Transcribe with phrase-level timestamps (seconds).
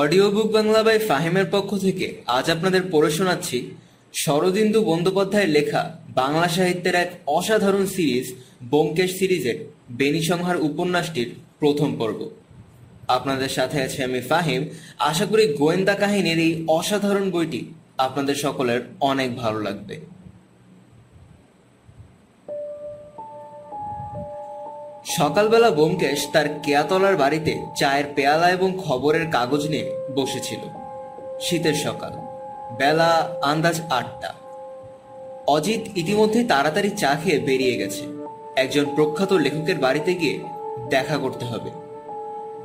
[0.00, 3.58] Audio book Bangla by ফাহিমের পক্ষ থেকে আজ আপনাদের পড়ে শোনাচ্ছি
[4.14, 5.82] শরদিন্দু বন্দ্যোপাধ্যায়ের লেখা
[6.20, 8.26] বাংলা সাহিত্যের এক অসাধারণ সিরিজ,
[8.70, 9.58] ব্যোমকেশ সিরিজের
[10.00, 11.28] বেনিসংহার উপন্যাসটির
[11.60, 12.20] প্রথম পর্ব।
[13.16, 14.62] আপনাদের সাথে আছে আমি ফাহিম।
[15.10, 17.60] আশা করি গোয়েন্দা কাহিনীর এই অসাধারণ বইটি
[18.06, 18.80] আপনাদের সকলের
[19.10, 19.96] অনেক ভালো লাগবে।
[25.04, 30.58] সকালবেলা ব্যোমকেশ তার কেয়াতলার বাড়িতে চায়ের পেয়ালা এবং খবরের কাগজ নিয়ে বসেছিল।
[31.40, 32.12] শীতের সকাল,
[32.76, 34.34] বেলা আন্দাজ আটটা।
[35.46, 38.02] অজিত ইতিমধ্যে তাড়াতাড়ি চা খেয়ে বেরিয়ে গেছে।
[38.56, 40.40] একজন প্রখ্যাত লেখকের বাড়িতে গিয়ে
[40.90, 41.70] দেখা করতে হবে।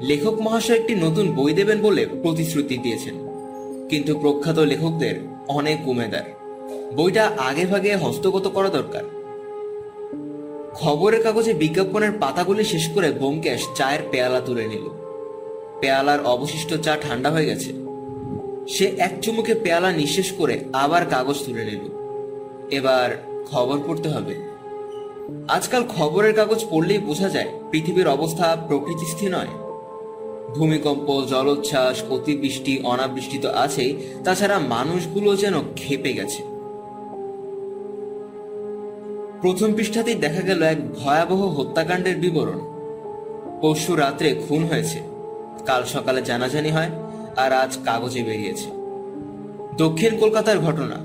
[0.02, 3.16] লেখক মহাশয় একটি নতুন বই দেবেন বলে প্রতিশ্রুতি দিয়েছেন।
[3.90, 6.24] কিন্তু প্রখ্যাত লেখকদের অনেক উমেদার।
[6.96, 9.19] বইটা আগে ভাগে হস্তগত করা দরকার।
[10.76, 14.90] খবরের কাগজে বিজ্ঞাপনের পাতাগুলি শেষ করে ব্যোমকেশ চায়ের পেয়ালা তুলে নিল।
[15.82, 17.73] পেয়ালার অবশিষ্ট চা ঠান্ডা হয়ে গেছে।
[18.68, 21.80] সে এক চুমুকে পেয়ালা নিঃশেষ করে আবার কাগজ তুলে নিল।
[22.71, 23.10] এবার
[23.52, 24.35] খবর পড়তে হবে।
[25.48, 29.48] আজকাল খবরের কাগজ পড়লেই বোঝা যায় পৃথিবীর অবস্থা প্রকৃতিস্থির নয়।
[30.55, 36.59] ভূমিকম্প, জলোচ্ছ্বাস, অতিবৃষ্টি, অনাবৃষ্টি তো আছেই, তাছাড়া মানুষগুলো যেন খেপে গেছে।
[39.41, 42.59] প্রথম পৃষ্ঠাতেই দেখা গেল এক ভয়াবহ হত্যাকাণ্ডের বিবরণ।
[43.62, 44.99] পরশু রাত্রে খুন হয়েছে।
[45.65, 46.90] কাল সকালে জানাজানি হয়
[47.37, 48.70] আর আজ কাগজে বেরিয়েছে।
[49.77, 50.96] দক্ষিণ কলকাতার ঘটনা।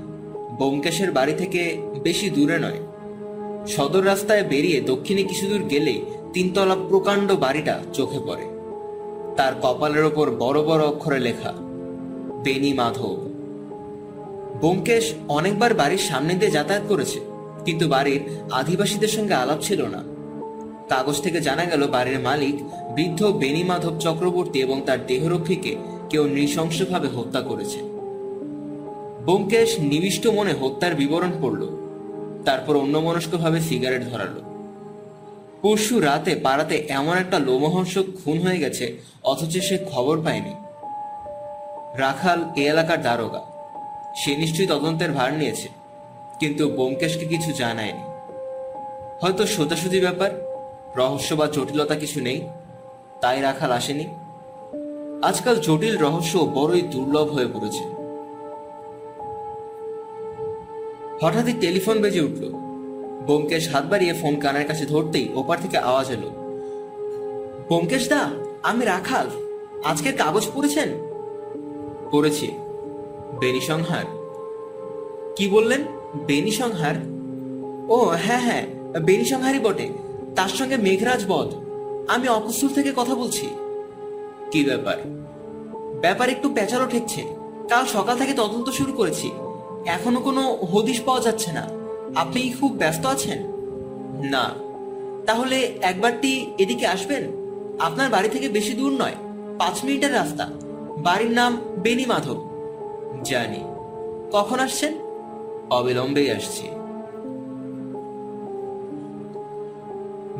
[0.57, 2.79] বোমকেশের বাড়ি থেকে বেশি দূরে নয়।
[3.67, 8.45] সদর রাস্তায় বেরিয়ে দক্ষিণে কিছু দূর গেলেই তিনতলা প্রকাণ্ড বাড়িটা চোখে পড়ে।
[9.35, 11.53] তার কপালের ওপর বড় বড় অক্ষরে লেখা
[12.43, 13.17] বেনি মাধব।
[14.59, 17.34] ব্যোমকেশ অনেকবার বাড়ির সামনে দিয়ে যাতায়াত করেছে।
[17.65, 18.21] কিন্তু বাড়ির
[18.51, 20.01] আদিবাসীদের সঙ্গে আলাপ ছিল না।
[20.89, 22.55] কাগজ থেকে জানা গেল বাড়ির মালিক
[22.95, 25.75] বৃদ্ধ বেনি মাধব চক্রবর্তী এবং তার দেহরক্ষীকে
[26.09, 27.79] কেউ নৃশংসভাবে হত্যা করেছে।
[29.25, 31.61] ব্যোমকেশ নিবিষ্ট মনে হত্যার বিবরণ পড়ল,
[32.45, 34.41] তারপর অন্যমনস্কভাবে সিগারেট ধরালো।
[35.61, 38.85] পরশু রাতে পাড়াতে এমন একটা লোমহর্ষক খুন হয়ে গেছে,
[39.23, 40.53] অথচ সে খবর পায়নি।
[41.97, 43.41] রাখাল এ এলাকার দারোগা,
[44.15, 45.67] সে নিশ্চয়ই তদন্তের ভার নিয়েছে।
[46.39, 47.99] কিন্তু ব্যোমকেশকে কিছু জানায়নি।
[49.21, 50.29] হয়তো সোজাসুজি ব্যাপার,
[50.95, 52.47] রহস্য বা জটিলতা কিছু নেই,
[53.21, 54.07] তাই রাখাল আসেনি।
[55.23, 57.83] আজকাল জটিল রহস্য বড়ই দুর্লভ হয়ে পড়েছে।
[61.21, 62.49] হঠাৎই টেলিফোন বেজে উঠল।
[63.25, 66.29] ব্যোমকেশ হাত বাড়িয়ে ফোন কানের কাছে ধরতেই ওপার থেকে আওয়াজ এলো।
[67.67, 68.29] ব্যোমকেশ দা,
[68.63, 69.27] আমি রাখাল।
[69.83, 70.89] আজকের কাগজ পড়েছেন?
[72.11, 72.47] পড়েছি।
[73.39, 74.05] বেনি সংহার।
[75.35, 75.81] কি বললেন?
[76.27, 76.95] বেনি সংহার?
[77.89, 78.65] ও হ্যাঁ হ্যাঁ
[78.99, 79.89] বেনি সংহারই বটে।
[80.35, 81.55] তার সঙ্গে মেঘরাজ বধ।
[82.07, 83.49] আমি অপস্তুল থেকে কথা বলছি।
[84.51, 84.97] কি ব্যাপার?
[86.01, 87.21] ব্যাপার একটু পেঁচালো ঠেকছে।
[87.69, 89.31] কাল সকাল থেকে তদন্ত শুরু করেছি।
[89.85, 91.69] এখনও কোনো হদিশ পাওয়া যাচ্ছে না।
[92.15, 93.39] আপনি খুব ব্যস্ত আছেন?
[94.29, 94.53] না।
[95.25, 97.23] তাহলে একবারটি এদিকে আসবেন?
[97.79, 99.15] আপনার বাড়ি থেকে বেশি দূর নয়,
[99.59, 100.49] পাঁচ মিনিটের রাস্তা।
[100.97, 102.49] বাড়ির নাম বেনি মাধব
[103.23, 103.59] জানি।
[104.31, 105.04] কখন আসছেন?
[105.69, 106.67] অবিলম্বেই আসছি।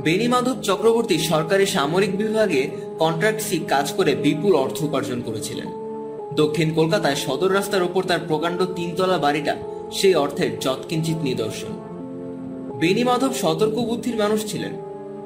[0.03, 2.69] বেনি মাধব চক্রবর্তী সরকারি সামরিক বিভাগে
[2.99, 5.67] কন্ট্রাক্ট সি কাজ করে বিপুল অর্থ উপার্জন করেছিলেন।
[6.33, 9.55] দক্ষিণ কলকাতায় সদর রাস্তার ওপর তার প্রকাণ্ড তিনতলা বাড়িটা
[9.91, 11.73] সেই অর্থের যৎকিঞ্চিত নিদর্শন।
[12.79, 14.71] বেনি মাধব সতর্ক বুদ্ধির মানুষ ছিলেন।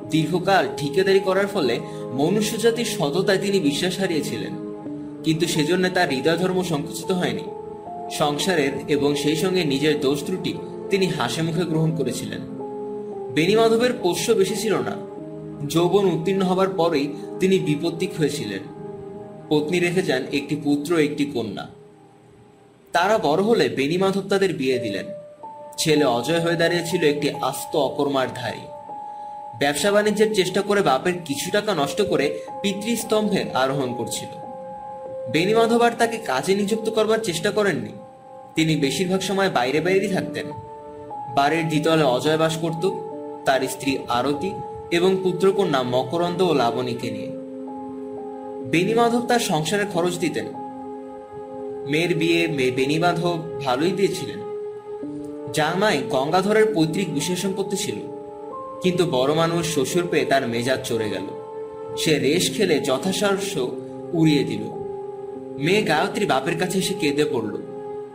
[0.09, 1.79] দীর্ঘকাল ঠিকাদারি করার ফলে
[2.13, 4.53] মনুষ্যজাতির সততায় তিনি বিশ্বাস হারিয়েছিলেন।
[5.23, 7.43] কিন্তু সেজন্য তার হৃদয় ধর্ম সংকুচিত হয়নি।
[8.11, 10.53] সংসারের এবং সেই সঙ্গে নিজের দোষ ত্রুটি
[10.89, 12.41] তিনি হাসি মুখে গ্রহণ করেছিলেন।
[13.33, 15.09] বেনি মাধবের পোষ্য বেশি ছিল না।
[15.67, 18.59] যৌবন উত্তীর্ণ হবার পরেই তিনি বিপত্তিক হয়েছিলেন।
[19.49, 21.67] পত্নী রেখে যান একটি পুত্র, একটি কন্যা।
[22.91, 25.05] তারা বড় হলে বেনি মাধব তাদের বিয়ে দিলেন।
[25.77, 28.59] ছেলে অজয় হয়ে দাঁড়িয়েছিল একটি আস্ত অকর্মার ধারী।
[29.59, 34.48] ব্যবসা বাণিজ্যের চেষ্টা করে বাপের কিছু টাকা নষ্ট করে পিতৃস্তম্ভে আরোহণ করছিল।
[35.31, 37.89] বেনি মাধব আর তাকে কাজে নিযুক্ত করবার চেষ্টা করেননি।
[38.55, 40.45] তিনি বেশিরভাগ সময় বাইরে বাইরেই থাকতেন।
[41.35, 42.89] বাড়ির দ্বিতলে অজয় বাস করত,
[43.45, 44.51] তার স্ত্রী আরতি
[44.91, 47.27] এবং পুত্রকন্যা মকরন্দ ও লাবণীকে নিয়ে।
[48.69, 50.45] বেনি মাধব তার সংসারের খরচ দিতেন।
[51.89, 54.39] মেয়ের বিয়ে মেয়ে বেনি মাধব ভালোই দিয়েছিলেন।
[55.53, 57.95] জামাই গঙ্গাধরের পৈতৃক বিশেষ সম্পত্তি ছিল।
[58.81, 61.23] কিন্তু বড় মানুষ শ্বশুর পেয়ে তার মেজাজ চড়ে গেল।
[61.97, 63.57] সে রেশ খেলে যথাসার্থ
[64.13, 64.78] উড়িয়ে দিল।
[65.59, 67.53] মেয়ে গায়ত্রী বাপের কাছে এসে কেঁদে পড়ল।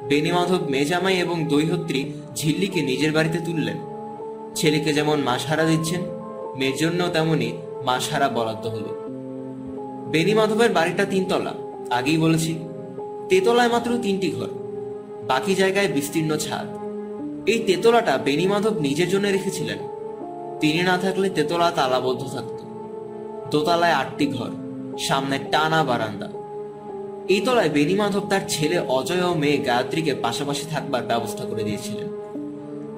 [0.08, 3.78] বেনিমাধব মেজামাই এবং দৈহত্রী ঝিল্লিকে নিজের বাড়িতে তুললেন।
[4.54, 6.00] ছেলেকে যেমন মাসহারা দিচ্ছেন,
[6.56, 7.52] মেয়ের জন্য তেমনি
[7.84, 8.90] মাসহারা বরাদ্দ হলো।
[10.10, 11.54] বেনিমাধবের বাড়িটা তিনতলা,
[11.90, 12.58] আগেই বলেছি।
[13.28, 14.50] তেতলায় মাত্র তিনটি ঘর,
[15.26, 16.66] বাকি জায়গায় বিস্তীর্ণ ছাদ।
[17.46, 19.78] এই তেতলাটা বেণীমাধব নিজের জন্য রেখেছিলেন।
[20.60, 22.58] তিনি না থাকলে তেতলা তালাবদ্ধ থাকত।
[23.50, 24.50] দোতলায় আটটি ঘর,
[24.98, 26.28] সামনে টানা বারান্দা।
[27.32, 32.08] এই তলায় বেণীমাধব তার ছেলে অজয় ও মেয়ে গায়ত্রীকে পাশাপাশি থাকবার ব্যবস্থা করে দিয়েছিলেন।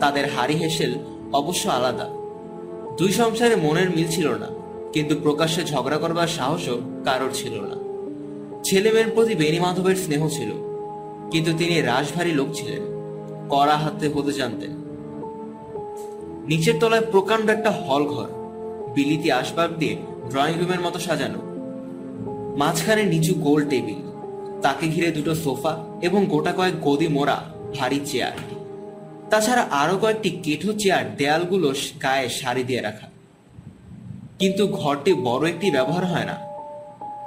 [0.02, 0.92] তাদের হারি হেসেল
[1.40, 2.06] অবশ্য আলাদা।
[2.98, 4.48] দুই সংসারে মনের মিল ছিল না,
[4.94, 6.76] কিন্তু প্রকাশ্যে ঝগড়া করবার সাহসও
[7.06, 7.76] কারোর ছিল না।
[8.66, 10.50] ছেলে মেয়ের প্রতি বেণী মাধবের স্নেহ ছিল,
[11.32, 12.82] কিন্তু তিনি রাশভারী লোক ছিলেন,
[13.52, 14.72] কড়া হাতে হতে জানতেন।
[16.50, 18.28] নিচের তলায় প্রকাণ্ড একটা হল ঘর
[18.94, 19.94] বিলিতি আসবাব দিয়ে
[20.30, 21.40] ড্রয়িং রুমের মতো সাজানো,
[22.60, 24.00] মাঝখানে নিচু গোল টেবিল।
[24.66, 27.36] তাকে ঘিরে দুটো সোফা এবং গোটা কয়েক গদি মোড়া
[27.78, 28.32] ভারী চেয়ার।
[29.30, 33.06] তাছাড়া আরও কয়েকটি কেঠো চেয়ার দেয়ালগুলো গায়ে সারি দিয়ে রাখা।
[34.38, 36.36] কিন্তু ঘরটি বড় একটি ব্যবহার হয় না।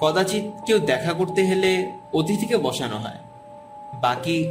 [0.02, 3.18] কদাচিৎ কেউ দেখা করতে হলে অতিথিকে বসানো হয়।
[4.02, 4.48] বাকি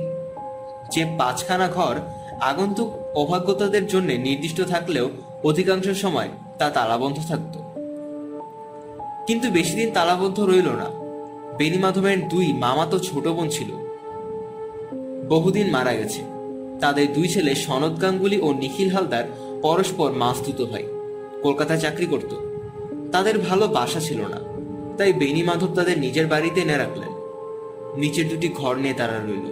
[0.92, 1.96] যে পাঁচখানা ঘর
[2.40, 5.10] আগন্তুক অভাগ্যতাদের জন্য নির্দিষ্ট থাকলেও
[5.44, 7.58] অধিকাংশ সময় তা তালাবন্ধ থাকত।
[9.26, 10.97] কিন্তু বেশি দিন তালাবদ্ধ রইল না।
[11.58, 13.70] বেনি মাধবের দুই মামাতো ছোট বোন ছিল।
[15.28, 16.22] বহুদিন মারা গেছে।
[16.80, 19.24] তাদের দুই ছেলে সনদ গাঙ্গুলি ও নিখিল হালদার
[19.62, 20.86] পরস্পর মাস্তুত হয়
[21.42, 22.34] কলকাতায় চাকরি করত।
[23.12, 24.40] তাদের ভালো বাসা ছিল না,
[24.98, 27.12] তাই বেনি মাধব তাদের নিজের বাড়িতে এনে রাখলেন।
[27.96, 29.48] নিচের দুটি ঘর নিয়ে তারা রইল।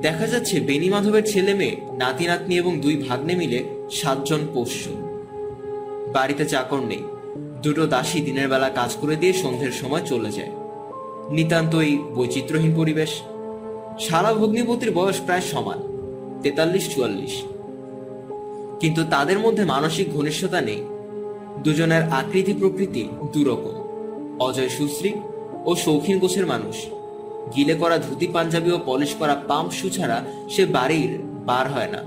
[0.00, 4.82] দেখা যাচ্ছে বেনি মাধবের ছেলে মেয়ে, নাতি নাতনি এবং দুই ভাগ্নে মিলে সাতজন পোষ্য।
[6.12, 7.02] বাড়িতে চাকর নেই,
[7.62, 10.52] দুটো দাসী দিনের বেলা কাজ করে দিয়ে সন্ধ্যের সময় চলে যায়।
[11.30, 13.22] নিতান্তই বৈচিত্র্যহীন পরিবেশ।
[14.00, 15.78] সারা ভগ্নিপতির বয়স প্রায় সমান
[16.42, 17.42] তেতাল্লিশ চুয়াল্লিশ
[18.80, 20.82] কিন্তু তাদের মধ্যে মানসিক ঘনিষ্ঠতা নেই।
[21.64, 23.76] দুজনের আকৃতি প্রকৃতি দুরকম।
[24.40, 25.12] অজয় সুশ্রী
[25.64, 26.86] ও শৌখিন গোছের মানুষ।
[27.56, 32.02] গিলে করা ধুতি, পাঞ্জাবি ও পলিশ করা পাম্প শু ছাড়া সে বাড়ির বার হয় না।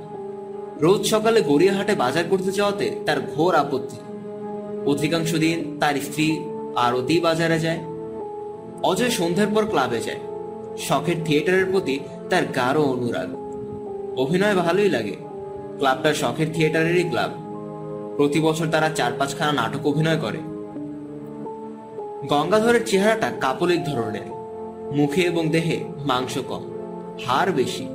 [0.81, 3.98] রোজ সকালে গড়িয়াহাটে বাজার করতে যাওয়াতে তার ঘোর আপত্তি।
[4.86, 6.39] অধিকাংশ দিন তার স্ত্রী
[6.75, 7.99] আরতি বাজারে যায়।
[8.84, 10.20] অজয় সন্ধ্যার পর ক্লাবে যায়।
[10.78, 12.00] শখের থিয়েটারের প্রতি
[12.30, 13.30] তার গাঢ় অনুরাগ।
[14.20, 15.16] অভিনয় ভালোই লাগে।
[15.78, 17.31] ক্লাবটা শখের থিয়েটারেরই ক্লাব
[18.16, 20.38] প্রতি বছর তারা চার পাঁচখানা নাটক অভিনয় করে।
[22.28, 24.40] গঙ্গাধরের চেহারাটা কাপলিক ধরনের।
[24.96, 26.64] মুখে এবং দেহে মাংস কম,
[27.26, 27.88] হাড় বেশি।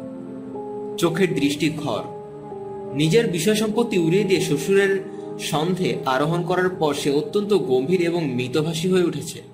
[0.99, 2.03] চোখের দৃষ্টি ঘর।
[2.95, 5.05] নিজের বিষয় সম্পত্তি উড়িয়ে দিয়ে শ্বশুরের
[5.39, 9.54] সন্ধে আরোহণ করার পর সে অত্যন্ত গম্ভীর এবং মিতভাষী হয়ে উঠেছে।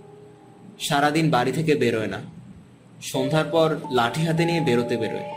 [0.81, 2.21] সারাদিন বাড়ি থেকে বেরোয় না।
[3.03, 5.33] সন্ধ্যার পর লাঠি হাতে নিয়ে বেরোতে বেরোয়।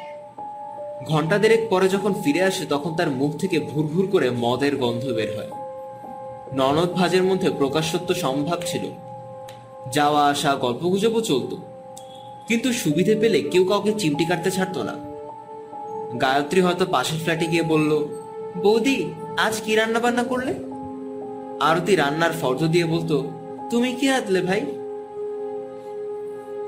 [1.05, 5.03] ঘণ্টা দেড়েক পরে যখন ফিরে আসে, তখন তার মুখ থেকে ভুর ভুর করে মদের গন্ধ
[5.05, 5.51] বের হয়।
[6.53, 8.81] ননদ ভাজের মধ্যে প্রকাশত্ব সম্ভব ছিল।
[9.91, 11.55] যাওয়া আসা, গল্পগুজবও চলত।
[12.47, 14.93] কিন্তু সুবিধে পেলে কেউ কাউকে চিমটি কাটতে ছাড়তো না।
[16.17, 18.07] গায়ত্রী হয়তো পাশের ফ্ল্যাটে গিয়ে বলল,
[18.63, 20.53] বৌদি, আজ কি রান্না বান্না করলে?
[21.59, 23.31] আরতি রান্নার ফর্দ দিয়ে বলতো,
[23.69, 24.61] তুমি কি রাঁধলে ভাই?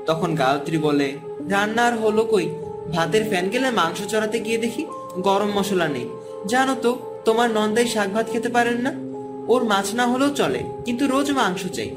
[0.06, 1.18] তখন গায়ত্রী বলে,
[1.48, 2.48] রান্নার হলো কই?
[2.92, 4.86] ভাতের ফ্যান গেলে মাংস চড়াতে গিয়ে দেখি
[5.18, 6.08] গরম মশলা নেই।
[6.46, 8.92] জানো তো, তোমার নন্দাই শাক ভাত খেতে পারেন না?
[9.48, 11.90] ওর মাছ না হলেও চলে, কিন্তু রোজ মাংস চাই।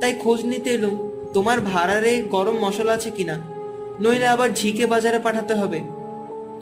[0.00, 0.94] তাই খোঁজ নিতে এলুম
[1.32, 3.40] তোমার ভাড়ারে গরম মশলা আছে কিনা?
[4.00, 5.80] নইলে আবার ঝিকে বাজারে পাঠাতে হবে।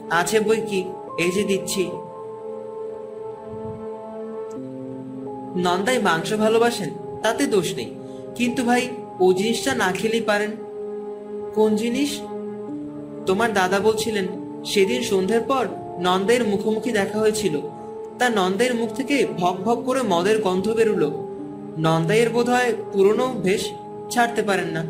[0.09, 0.83] আছে বই কি?
[1.17, 1.83] এই যে দিচ্ছি।
[5.55, 6.89] নন্দাই মাংস ভালোবাসেন,
[7.23, 7.89] তাতে দোষ নেই।
[8.35, 8.87] কিন্তু ভাই,
[9.19, 10.51] ও জিনিসটা না খেলেই পারেন।
[11.55, 12.21] কোন জিনিস?
[13.25, 14.27] তোমার দাদা বলছিলেন,
[14.65, 15.67] সেদিন সন্ধ্যের পর
[15.99, 17.61] নন্দের মুখোমুখি দেখা হয়েছিল।
[18.19, 21.09] তা নন্দের মুখ থেকে ভক ভক করে মদের গন্ধ বেরুলো।
[21.77, 23.69] নন্দাইয়ের বোধ হয় পুরনো অভ্যেস
[24.09, 24.83] ছাড়তে পারেন না।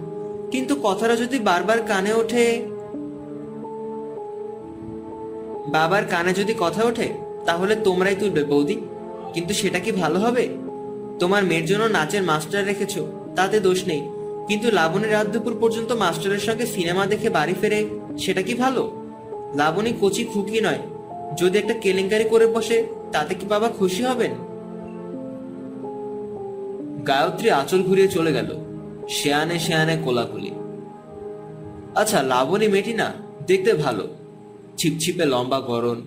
[0.52, 2.66] কিন্তু কথাটা যদি বারবার কানে ওঠে,
[5.68, 7.14] বাবার কানে যদি কথা ওঠে,
[7.46, 8.76] তাহলে তোমরাই তুলবে বৌদি।
[9.34, 10.50] কিন্তু সেটা কি ভালো হবে?
[11.20, 14.02] তোমার মেয়ের জন্য নাচের মাস্টার রেখেছো, তাতে দোষ নেই।
[14.48, 17.86] কিন্তু লাবণী রাত দুপুর পর্যন্ত মাস্টারের সঙ্গে সিনেমা দেখে বাড়ি ফেরে,
[18.18, 19.04] সেটা কি ভালো?
[19.56, 20.80] লাবণী কচি খুকি নয়।
[21.38, 24.32] যদি একটা কেলেঙ্কারি করে বসে, তাতে কি বাবা খুশি হবেন?
[27.04, 28.58] গায়ত্রী আঁচল ঘুরিয়ে চলে গেল।
[29.10, 30.52] শেয়ানে শেয়ানে কোলাকুলি।
[31.96, 33.14] আচ্ছা লাবণী মেয়েটি না,
[33.48, 34.08] দেখতে ভালো।
[34.78, 36.02] ছিপছিপে লম্বা গরন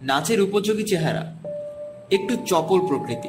[0.00, 1.34] নাচের উপযোগী চেহারা।
[2.10, 3.28] একটু চপল প্রকৃতি।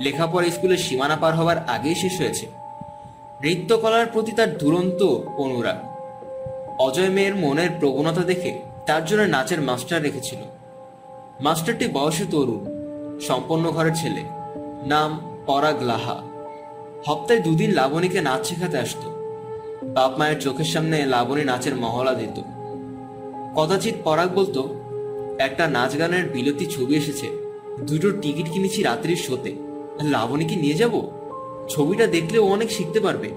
[0.00, 2.46] লেখাপড়া স্কুলের সীমানা পার হওয়ার আগেই শেষ হয়েছে।
[3.42, 5.02] নৃত্যকলার প্রতি তার দুরন্ত
[5.36, 5.76] অনুরাগ।
[6.80, 10.38] অজয় মেয়ের মনের প্রবণতা দেখে তার জন্য নাচের মাস্টার রেখেছিল।
[11.40, 12.64] মাস্টারটি বয়সে তরুণ,
[13.20, 14.20] সম্পন্ন ঘরের ছেলে।
[14.86, 16.22] নাম পরাগ লাহা।
[17.06, 19.08] হপ্তায় দুদিন লাবণীকে নাচ শেখাতে আসত।
[19.84, 22.42] বাপ মায়ের চোখের সামনে লাবণী নাচের মহলা দিত।
[23.54, 24.74] কদাচিৎ পরাগ বলতো,
[25.38, 27.30] একটা নাচ গানের বিলতি ছবি এসেছে।
[27.80, 29.54] দুটো টিকিট কিনেছি রাত্রির শোতে।
[30.02, 31.17] লাবণীকে নিয়ে যাব?
[31.68, 33.28] ছবিটা দেখলেও অনেক শিখতে পারবে।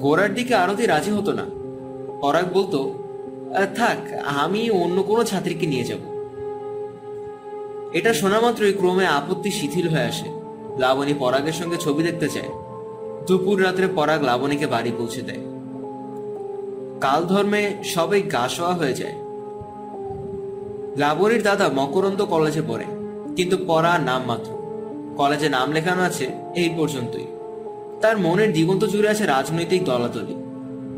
[0.00, 1.44] গোড়ার দিকে আরতি রাজি হতো না।
[2.22, 2.78] পরাগ বলতো
[3.78, 3.98] থাক,
[4.42, 6.02] আমি অন্য কোনো ছাত্রীকে নিয়ে যাব।
[7.92, 10.28] এটা শোনা মাত্রই ক্রমে আপত্তি শিথিল হয়ে আসে।
[10.78, 12.50] লাবণী পরাগের সঙ্গে ছবি দেখতে চায়
[13.26, 15.42] দুপুর রাত্রে পরাগ লাবণীকে বাড়ি পৌঁছে দেয়।
[17.00, 19.16] কাল ধর্মে সবাই গাছোয়া হয়ে যায়।
[20.96, 22.86] লাবণীর দাদা মকরন্দ কলেজে পড়ে,
[23.36, 24.50] কিন্তু পড়া নাম মাত্র
[25.16, 27.24] কলেজে নাম লেখানো আছে এই পর্যন্তই।
[28.00, 30.34] তার মনের দিগন্ত জুড়ে আছে রাজনৈতিক দলাদলি।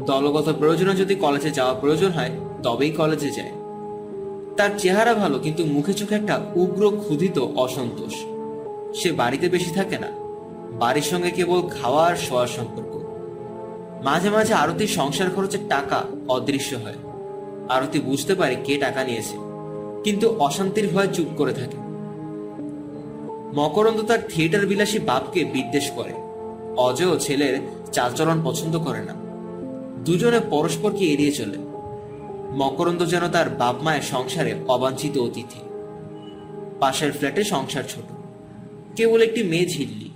[0.06, 2.30] দলগত প্রয়োজনে যদি কলেজে যাওয়া প্রয়োজন হয়,
[2.62, 3.52] তবেই কলেজে যায়।
[4.56, 8.14] তার চেহারা ভালো, কিন্তু মুখে চোখে একটা উগ্র, ক্ষুধিত অসন্তোষ।
[9.02, 10.08] সে বাড়িতে বেশি থাকে না।
[10.72, 13.02] বাড়ির সঙ্গে কেবল খাওয়া আর শোয়ার সম্পর্ক।
[14.04, 16.94] মাঝে মাঝে আরতির সংসার খরচের টাকা অদৃশ্য হয়।
[17.68, 19.36] আরতি বুঝতে পারে কে টাকা নিয়েছে।
[20.04, 21.91] কিন্তু অশান্তির ভয় চুপ করে থাকে।
[23.54, 26.12] মকরন্দ তার থিয়েটার বিলাসী বাপকে বিদ্বেষ করে।
[26.76, 27.58] অজয় ছেলের
[27.92, 29.14] চালচলন পছন্দ করে না।
[30.04, 31.58] দুজনে পরস্পরকে এড়িয়ে চলে।
[32.54, 35.60] মকরন্দ যেন তার বাপ মায়ের সংসারে অবাঞ্ছিত অতিথি।
[36.80, 38.04] পাশের ফ্ল্যাটে সংসার ছোট।
[38.96, 40.10] কেবল একটি মেয়ে ঝিল্লি।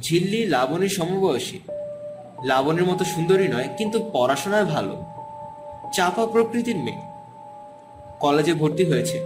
[0.00, 1.58] ঝিল্লি লাবণীর সমবয়সী।
[2.44, 5.02] লাবণীর মতো সুন্দরী নয়, কিন্তু পড়াশোনায় ভালো।
[5.92, 7.02] চাপা প্রকৃতির মেয়ে।
[8.20, 9.20] কলেজে ভর্তি হয়েছে।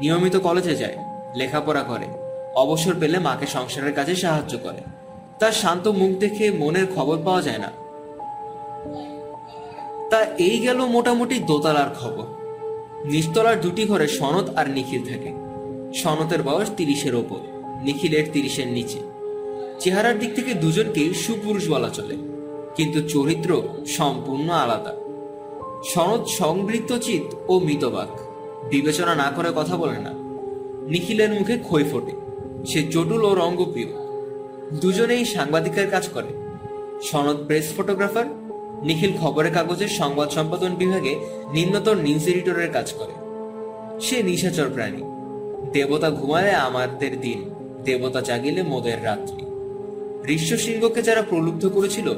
[0.00, 0.96] নিয়মিত কলেজে যায়,
[1.34, 2.27] লেখাপড়া করে।
[2.62, 4.82] অবসর পেলে মাকে সংসারের কাজে সাহায্য করে।
[5.40, 7.70] তার শান্ত মুখ দেখে মনের খবর পাওয়া যায় না।
[10.10, 12.26] তা এই গেল মোটামুটি দোতলার খবর।
[13.04, 15.30] নিচতলার দুটি ঘরে সনদ আর নিখিল থাকে।
[15.94, 17.40] সনতের বয়স তিরিশের ওপর,
[17.82, 19.00] নিখিলের তিরিশের নিচে।
[19.80, 22.16] চেহারার দিক থেকে দুজনকেই সুপুরুষ বলা চলে,
[22.76, 23.50] কিন্তু চরিত্র
[23.86, 24.92] সম্পূর্ণ আলাদা।
[25.84, 28.12] সনদ সংবৃত্তচিত ও মিতবাক,
[28.70, 30.12] বিবেচনা না করে কথা বলে না।
[30.92, 32.14] নিখিলের মুখে খই ফোটে।
[32.66, 33.88] সে চটুল ও রঙ্গপ্রিয়।
[34.80, 36.28] দুজনেই সাংবাদিকের কাজ করে।
[37.02, 38.24] সনদ প্রেস ফটোগ্রাফার,
[38.82, 41.16] নিখিল খবরের কাগজের সংবাদ সম্পাদন বিভাগে
[41.52, 43.12] নিম্নতর নিউজ এডিটরের কাজ করে।
[44.00, 45.02] সে নিশাচর প্রাণী।
[45.72, 47.50] দেবতা ঘুমালে আমাদের দিন,
[47.84, 49.44] দেবতা জাগিলে মোদের রাত্রি।
[50.34, 52.14] ঋষ্যশৃঙ্গকে যারা প্রলুব্ধ করেছিল,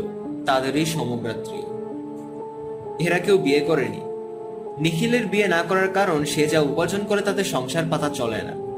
[0.47, 1.62] তাদেরই সমগ্রাত্রী।
[3.06, 4.00] এরা কেউ বিয়ে করেনি।
[4.80, 8.70] নিখিলের বিয়ে না করার কারণ সে যা উপার্জন করে তাতে সংসার পাতা চলে না।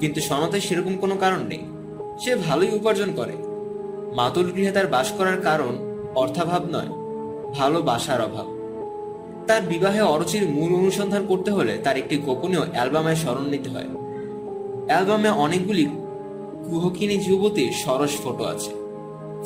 [0.00, 1.58] কিন্তু সনতের সেরকম কোনো কারণ নেই।
[2.24, 3.32] সে ভালোই উপার্জন করে।
[4.16, 5.76] মাতুল গৃহে তার বাস করার কারণ
[6.14, 6.88] অর্থাভাব নয়,
[7.54, 8.46] ভালোবাসার অভাব।
[9.46, 13.86] তার বিবাহে অরুচির মূল অনুসন্ধান করতে হলে তার একটি গোপনীয় অ্যালবামের স্মরণ নিতে হয়।
[14.86, 15.86] অ্যালবামে অনেকগুলি
[16.64, 18.70] কুহকিনী যুবতীর সরস ফটো আছে।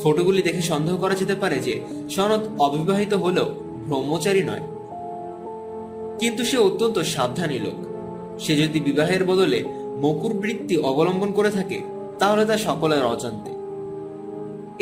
[0.02, 1.80] ফটোগুলি দেখে সন্দেহ করা যেতে পারে যে
[2.11, 3.44] সনদ অবিবাহিত হলেও
[3.88, 4.61] ব্রহ্মচারী নয়।
[6.18, 7.94] কিন্তু সে অত্যন্ত সাবধানী লোক।
[8.40, 9.64] সে যদি বিবাহের বদলে
[10.02, 11.80] মকুর বৃত্তি অবলম্বন করে থাকে,
[12.18, 13.50] তাহলে তা সকলের অজান্তে।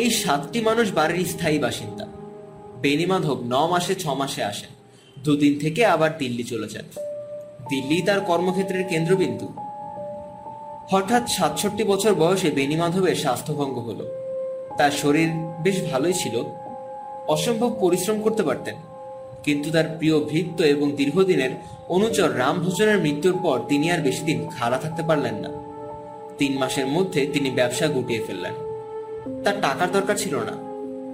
[0.02, 2.06] এই সাতটি মানুষ বাড়ির স্থায়ী বাসিন্দা।
[2.80, 4.68] বেনিমাধব ন মাসে ছ মাসে আসেন,
[5.24, 6.84] দুদিন থেকে আবার দিল্লি চলে যান।
[7.68, 9.48] দিল্লি তার কর্মক্ষেত্রের কেন্দ্রবিন্দু।
[10.90, 14.10] হঠাৎ সাতষট্টি বছর বয়সে বেনিমাধবের স্বাস্থ্যভঙ্গ হলো।
[14.78, 15.28] তার শরীর
[15.62, 16.42] বেশ ভালোই ছিল।
[17.28, 18.74] অসম্ভব পরিশ্রম করতে পারতেন।
[19.42, 21.50] কিন্তু তার প্রিয় ভৃত্য এবং দীর্ঘদিনের
[21.88, 25.48] অনুচর রামভোজনের মৃত্যুর পর তিনি আর বেশি দিন খাড়া থাকতে পারলেন না।
[26.38, 28.52] তিন মাসের মধ্যে তিনি ব্যবসা গুটিয়ে ফেললেন।
[29.42, 30.52] তার টাকার দরকার ছিল না।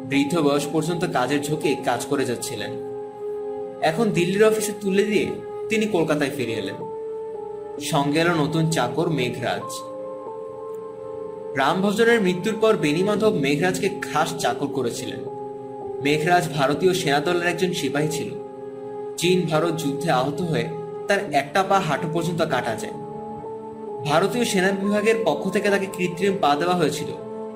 [0.08, 2.70] বৃদ্ধ বয়স পর্যন্ত কাজের ঝোঁকে কাজ করে যাচ্ছিলেন।
[3.82, 5.26] এখন দিল্লির অফিসে তুলে দিয়ে
[5.68, 6.75] তিনি কলকাতায় ফিরে এলেন।
[7.80, 9.68] সঙ্গে এলো নতুন চাকর মেঘরাজ।
[11.58, 15.38] রামভজনের মৃত্যুর পর বেনিমাধব মেঘরাজকে খাস চাকর করেছিলেন।
[16.02, 18.28] মেঘরাজ ভারতীয় সেনাদলের একজন সিপাহী ছিল।
[19.17, 20.67] চীন ভারত যুদ্ধে আহত হয়ে
[21.09, 22.93] তার একটা পা হাঁটু পর্যন্ত কাটা যায়।
[24.05, 27.07] ভারতীয় সেনা বিভাগের পক্ষ থেকে তাকে কৃত্রিম পা দেওয়া হয়েছিল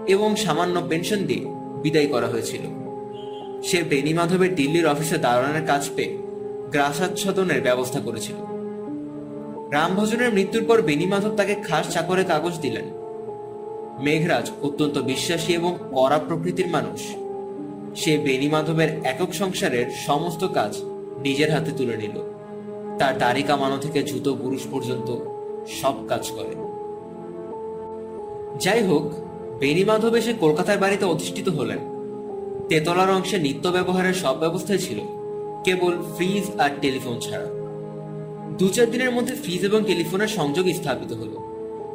[0.06, 1.44] এবং সামান্য পেনশন দিয়ে
[1.82, 2.60] বিদায় করা হয়েছিল।
[3.62, 6.18] সে বেনিমাধবের দিল্লির অফিসে দারোয়ানের কাজ পেয়ে
[6.72, 8.34] গ্রাসাচ্ছাদনের ব্যবস্থা করেছিল।
[9.72, 12.84] রামভজনের মৃত্যুর পর বেনিমাধব তাকে খাস চাকরের কাগজ দিলেন।
[14.00, 17.00] মেঘরাজ অত্যন্ত বিশ্বাসী এবং কড়া প্রকৃতির মানুষ।
[17.96, 20.76] সে বেনিমাধবের একক সংসারের সমস্ত কাজ
[21.22, 22.20] নিজের হাতে তুলে নিল।
[22.98, 25.16] তার দাড়ি কামানো থেকে জুতো পুরুষ পর্যন্ত
[25.80, 26.54] সব কাজ করে।
[28.58, 29.02] যাই হোক
[29.58, 31.78] বেনিমাধব এসে কলকাতার বাড়িতে অধিষ্ঠিত হলেন।
[32.68, 34.98] তেতলার অংশে নিত্য ব্যবহারের সব ব্যবস্থাই ছিল,
[35.64, 37.46] কেবল ফ্রিজ আর টেলিফোন ছাড়া।
[38.58, 41.42] দু চার দিনের মধ্যে ফ্রিজ এবং টেলিফোনের সংযোগ স্থাপিত হলো।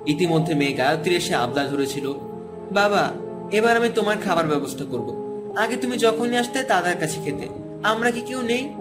[0.05, 2.13] ইতিমধ্যে মেয়ে গায়ত্রী এসে আবদা ধরেছিল,
[2.71, 3.11] বাবা,
[3.51, 7.47] এবার আমি তোমার খাবার ব্যবস্থা করব। আগে তুমি যখনই আসতে তাদের কাছে খেতে।
[7.83, 8.73] আমরা কি কেউ নেই?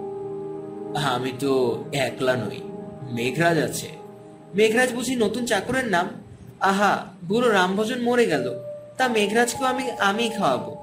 [0.97, 2.61] আমি তো একলা নই।
[3.11, 3.87] মেঘরাজ আছে।
[4.55, 6.09] মেঘরাজ বুঝি নতুন চাকরের নাম?
[6.59, 8.59] আহা, বুড়ো রামভজন মরে গেল।
[8.97, 10.75] তা মেঘরাজকেও আমি আমি খাওয়াবো।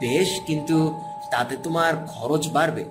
[0.00, 2.84] বেশ, কিন্তু তাতে তোমার খরচ বাড়বে।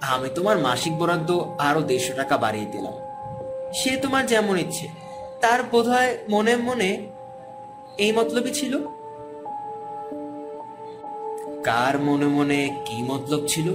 [0.00, 2.92] আমি তোমার মাসিক বরাদ্দ আরও দেড়শো টাকা বাড়িয়ে দিলাম।
[3.72, 4.88] সে তোমার যেমন ইচ্ছে।
[5.40, 7.10] তার বোধহয় মনে মনে
[7.98, 8.78] এই মতলবই ছিল।
[11.64, 13.74] কার মনে মনে কি মতলব ছিল?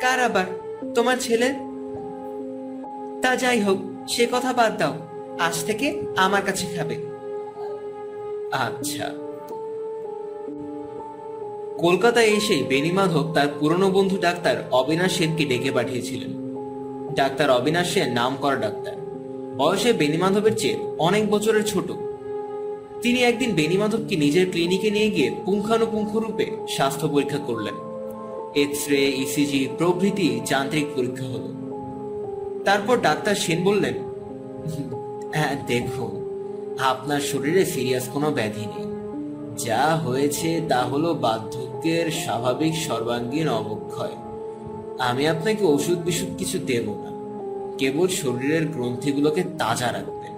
[0.00, 0.44] কার আবার?
[0.94, 1.54] তোমার ছেলে?
[3.22, 4.94] তা যাই হোক সে কথা বাদ দাও।
[5.40, 6.94] আজ থেকে আমার কাছে খাবে।
[8.52, 9.10] আচ্ছা।
[11.78, 16.30] কলকাতায় এসেই বেনিমাধব তার পুরনো বন্ধু ডাক্তার অবিনাশ সেনকে ডেকে পাঠিয়েছিলেন।
[17.14, 18.96] ডাক্তার অবিনাশ সেন নাম করা ডাক্তার।
[19.58, 21.90] বয়সে বেনিমাধবের চেয়ে অনেক বছরের ছোট।
[23.02, 27.74] তিনি একদিন বেনিমাধবকে নিজের ক্লিনিকে নিয়ে গিয়ে পুঙ্খানুপুঙ্খ রূপে স্বাস্থ্য পরীক্ষা করলেন।
[28.56, 31.48] এক্স রে ইসিজি প্রভৃতি যান্ত্রিক পরীক্ষা হলো।
[32.64, 33.94] তারপর ডাক্তার সেন বললেন
[35.34, 36.28] হ্যাঁ দেখুন
[36.78, 38.88] আপনার শরীরে সিরিয়াস কোনো ব্যাধি নেই।
[39.64, 44.16] যা হয়েছে তা হলো বার্ধক্যের স্বাভাবিক সর্বাঙ্গীন অবক্ষয়।
[44.98, 47.10] আমি আপনাকে ওষুধ বিষুধ কিছু দেব না।
[47.78, 50.34] কেবল শরীরের গ্রন্থিগুলোকে তাজা রাখবেন।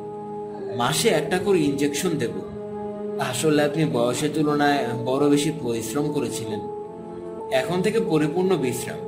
[0.77, 2.31] মাসে একটা করে ইঞ্জেকশন দেব।
[3.21, 6.61] আসলে আপনি বয়সের তুলনায় বড় বেশি পরিশ্রম করেছিলেন।
[7.53, 8.99] এখন থেকে পরিপূর্ণ বিশ্রাম।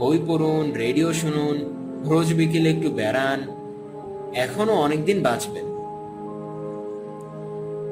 [0.00, 1.56] বই পড়ুন, রেডিও শুনুন,
[2.04, 3.40] রোজ বিকেলে একটু বেড়ান,
[4.34, 5.66] এখনও অনেকদিন বাঁচবেন।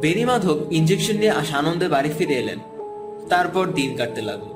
[0.00, 2.58] বেনিমাধব ইঞ্জেকশন নিয়ে আনন্দে বাড়ি ফিরে এলেন।
[3.28, 4.50] তারপর দিন কাটতে লাগল।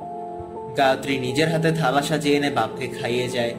[0.76, 3.54] গায়ত্রী নিজের হাতে থালা সাজিয়ে এনে বাপকে খাইয়ে যায়।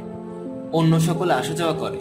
[0.74, 1.98] অন্য সকলে আসা যাওয়া করে।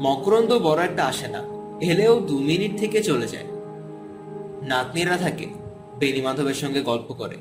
[0.00, 1.42] মকরন্দ বড় একটা আসে না,
[1.80, 3.44] এলেও দু মিনিট থেকে চলে যায়।
[4.62, 5.46] নাতনিরা থাকে
[5.98, 7.36] বেনিমাধবের সঙ্গে গল্প করে।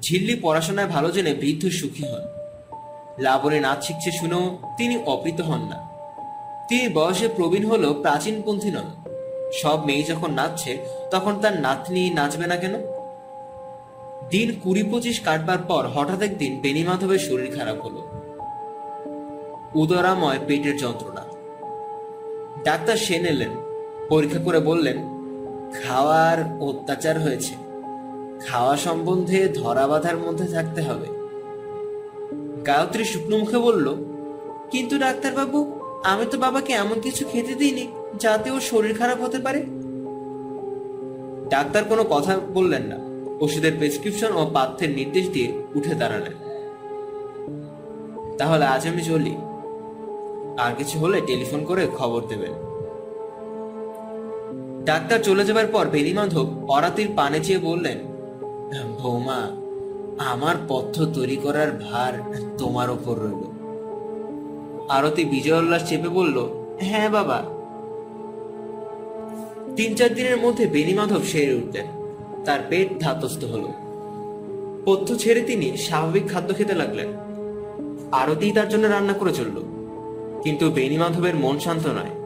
[0.00, 2.20] ঝিল্লি পড়াশোনায় ভালো জেনে বৃদ্ধ সুখী হন।
[3.18, 5.88] লাবণী নাচ শিখছে শুনেও তিনি অপৃত হন না।
[6.68, 9.12] তিনি বয়সে প্রবীণ হলেও প্রাচীনপন্থী নন।
[9.52, 10.78] সব মেয়ে যখন নাচছে,
[11.10, 12.74] তখন তার নাতনি নাচবে না কেন?
[14.30, 18.08] দিন কুড়ি পঁচিশ কাটবার পর হঠাৎ একদিন বেনিমাধবের শরীর খারাপ হলো।
[19.74, 21.24] উদরাময় পেটের যন্ত্রণা।
[22.64, 23.50] ডাক্তার সেন এলেন,
[24.08, 25.17] পরীক্ষা করে বললেন
[25.74, 27.54] খাওয়ার অত্যাচার হয়েছে।
[28.46, 31.06] খাওয়া সম্বন্ধে ধরা বাঁধার মধ্যে থাকতে হবে।
[32.66, 33.94] গায়ত্রী শুকনো মুখে বলল,
[34.70, 37.86] কিন্তু ডাক্তারবাবু, আমি তো বাবাকে এমন কিছু খেতে দিইনি,
[38.18, 39.64] যাতে ওর শরীর খারাপ হতে পারে।
[41.48, 42.96] ডাক্তার কোনো কথা বললেন না।
[43.40, 46.32] ওষুধের প্রেসক্রিপশন ও পাথ্যের নির্দেশ দিয়ে উঠে দাঁড়ালেন।
[48.38, 49.36] তাহলে আজ আমি চলি।
[50.58, 52.67] আর কিছু হলে টেলিফোন করে খবর দেবেন।
[54.84, 57.98] ডাক্তার চলে যাবার পর বেনিমাধব অরাতির পানে চেয়ে বললেন,
[59.02, 59.50] বৌমা,
[60.24, 62.12] আমার পথ্য তৈরি করার ভার
[62.58, 63.58] তোমার ওপর রইল।
[64.88, 66.48] আরতি বিজয় উল্লাস চেপে বলল
[66.80, 67.42] হ্যাঁ বাবা।
[69.76, 71.86] তিন চার দিনের মধ্যে বেনিমাধব সেরে উঠলেন।
[72.44, 73.68] তার পেট ধাতস্থ হলো।
[74.84, 77.06] পথ্য ছেড়ে তিনি স্বাভাবিক খাদ্য খেতে লাগলেন।
[78.12, 79.62] আরতি তার জন্য রান্না করে চলল।
[80.42, 82.17] কিন্তু বেনিমাধবের মন শান্ত নয়।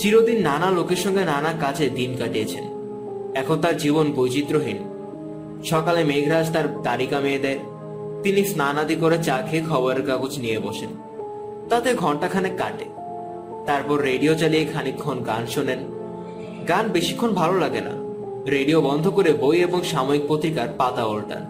[0.00, 2.64] চিরদিন নানা লোকের সঙ্গে নানা কাজে দিন কাটিয়েছেন।
[3.34, 4.78] এখন তার জীবন বৈচিত্র্যহীন।
[5.64, 7.58] সকালে মেঘরাজ তার তালিকা মেয়ে দেয়
[8.22, 10.88] তিনি স্নানাদি করে চা খেয়ে খবরের কাগজ নিয়ে বসেন।
[11.68, 12.84] তাতে ঘন্টাখানেক কাটে।
[13.66, 15.78] তারপর রেডিও চালিয়ে খানিকক্ষণ গান শোনেন।
[16.68, 17.90] গান বেশিক্ষণ ভালো লাগে না।
[18.50, 21.44] রেডিও বন্ধ করে বই এবং সাময়িক পত্রিকার পাতা উল্টান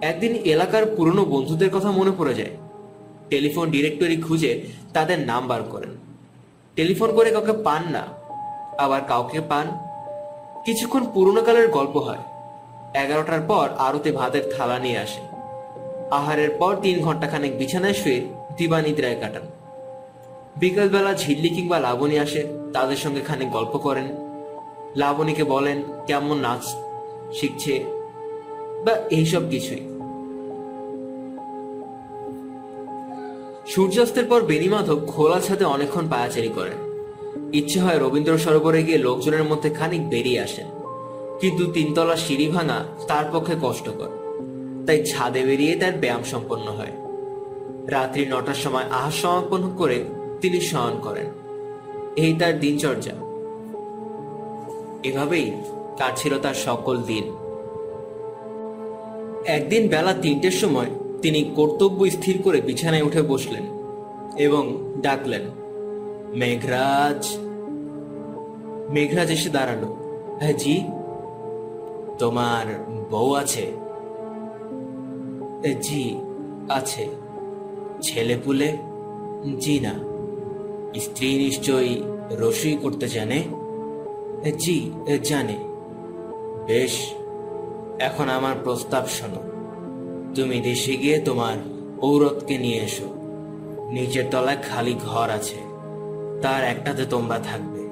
[0.00, 2.50] একদিন এলাকার পুরনো বন্ধুদের কথা মনে পড়ে যায়।
[3.30, 5.90] টেলিফোন ডিরেক্টরি খুঁজে তাদের নাম বার করেন।
[6.76, 8.06] টেলিফোন করে কাউকে পান না,
[8.78, 9.66] আবার কাউকে পান।
[10.64, 12.18] কিছুক্ষণ পুরনো কালের গল্প হয়।
[12.94, 15.20] এগারোটার পর আরতে ভাতের থালা নিয়ে আসে।
[16.10, 18.20] আহারের পর তিন ঘণ্টা খানেক বিছানায় শুয়ে
[18.56, 19.42] দিবানিদ্রায় কাটান।
[20.56, 24.04] বিকালবেলা ঝিল্লি কিংবা লাবণী আসে, তাদের সঙ্গে খানিক গল্প করেন।
[24.96, 26.74] লাবণীকে বলেন, কেমন নাচ?
[27.34, 27.84] শিখছে?
[28.84, 29.91] বা এইসব কিছুই।
[33.66, 36.92] সূর্যাস্তের পর বেনিমাধব খোলা ছাদে অনেকক্ষণ পায়াচারি করেন
[37.52, 40.66] ইচ্ছে হয় রবীন্দ্র সরোবরে গিয়ে লোকজনের মধ্যে খানিক বেরিয়ে আসেন।
[41.40, 44.08] কিন্তু তিনতলা সিঁড়ি ভাঙা তার পক্ষে কষ্টকর।
[44.86, 46.92] তাই ছাদে বেরিয়ে তার ব্যায়াম সম্পন্ন হয়।
[47.86, 50.04] রাত্রি নটার সময় আহার সমাপন করে
[50.40, 51.26] তিনি শয়ন করেন।
[52.16, 53.12] এই তার দিনচর্যা।
[55.02, 55.50] এভাবেই
[55.98, 57.24] কাটছিল তার সকল দিন।
[59.46, 60.86] একদিন বেলা তিনটের সময়
[61.22, 63.62] তিনি কর্তব্য স্থির করে বিছানায় উঠে বসলেন
[64.38, 65.42] এবং ডাকলেন,
[66.34, 67.36] মেঘরাজ।
[68.90, 69.84] মেঘরাজ এসে দাঁড়াল
[70.40, 70.84] হ্যাঁ জি,
[72.18, 72.66] তোমার
[73.10, 73.72] বউ আছে।
[75.82, 76.16] জি,
[76.68, 77.08] আছে।
[78.02, 78.76] ছেলে পুলে
[79.60, 79.94] জি না।
[81.00, 83.42] স্ত্রী নিশ্চয়ই রসুই করতে জানে?
[84.58, 84.90] জি
[85.22, 85.56] জানে।
[86.66, 87.14] বেশ,
[87.98, 89.51] এখন আমার প্রস্তাব শোনো।
[90.34, 91.56] তুমি দেশে গিয়ে তোমার
[92.00, 93.14] ঔরতকে নিয়ে এসো।
[93.92, 95.54] নিচের তলায় খালি ঘর আছে।
[96.42, 97.88] তার একটাতে তোমরা থাকবে।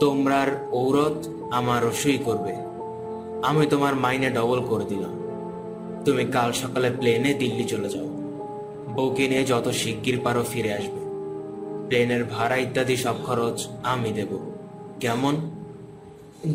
[0.00, 2.54] তোমরার ঔরত আমার রসুই করবে।
[3.42, 5.18] আমি তোমার মাইনে ডবল করে দিলাম।
[6.04, 8.06] তুমি কাল সকালে প্লেনে দিল্লি চলে যাও।
[8.96, 11.00] বউকে নিয়ে যত শিগগির পারো ফিরে আসবে।
[11.88, 14.52] প্লেনের ভাড়া ইত্যাদি সব খরচ আমি দেব।
[15.00, 15.50] কেমন?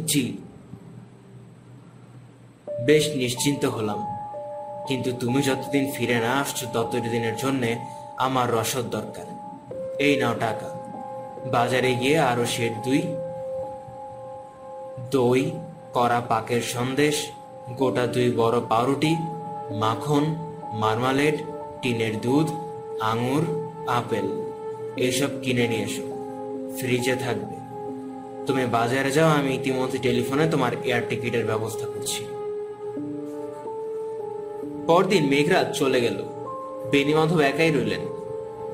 [0.05, 0.37] জি।
[2.85, 4.12] বেশ নিশ্চিন্ত হলাম।
[4.87, 7.75] কিন্তু তুমি যতদিন ফিরে না আসছো ততদিনের জন্যে
[8.17, 9.25] আমার রসদ দরকার।
[9.99, 10.69] এই নাও টাকা।
[11.51, 13.01] বাজারে গিয়ে আরও শেড দুই,
[15.11, 15.51] দই,
[15.93, 17.27] কড়া পাকের সন্দেশ,
[17.69, 19.15] গোটা দুই বড় পাউরুটি,
[19.71, 20.35] মাখন
[20.73, 21.37] মার্মালেড
[21.81, 22.51] টিনের দুধ,
[23.01, 23.43] আঙুর,
[23.87, 24.27] আপেল,
[24.97, 26.03] এসব কিনে নিয়ে এসো।
[26.77, 27.55] ফ্রিজে থাকবে।
[28.47, 32.25] তুমি বাজারে যাও, আমি ইতিমধ্যে টেলিফোনে তোমার এয়ার টিকিটের ব্যবস্থা করছি।
[34.87, 36.23] পরদিন মেঘরাজ চলে গেল।
[36.91, 37.99] বেনিমাধব একাই রইলেন।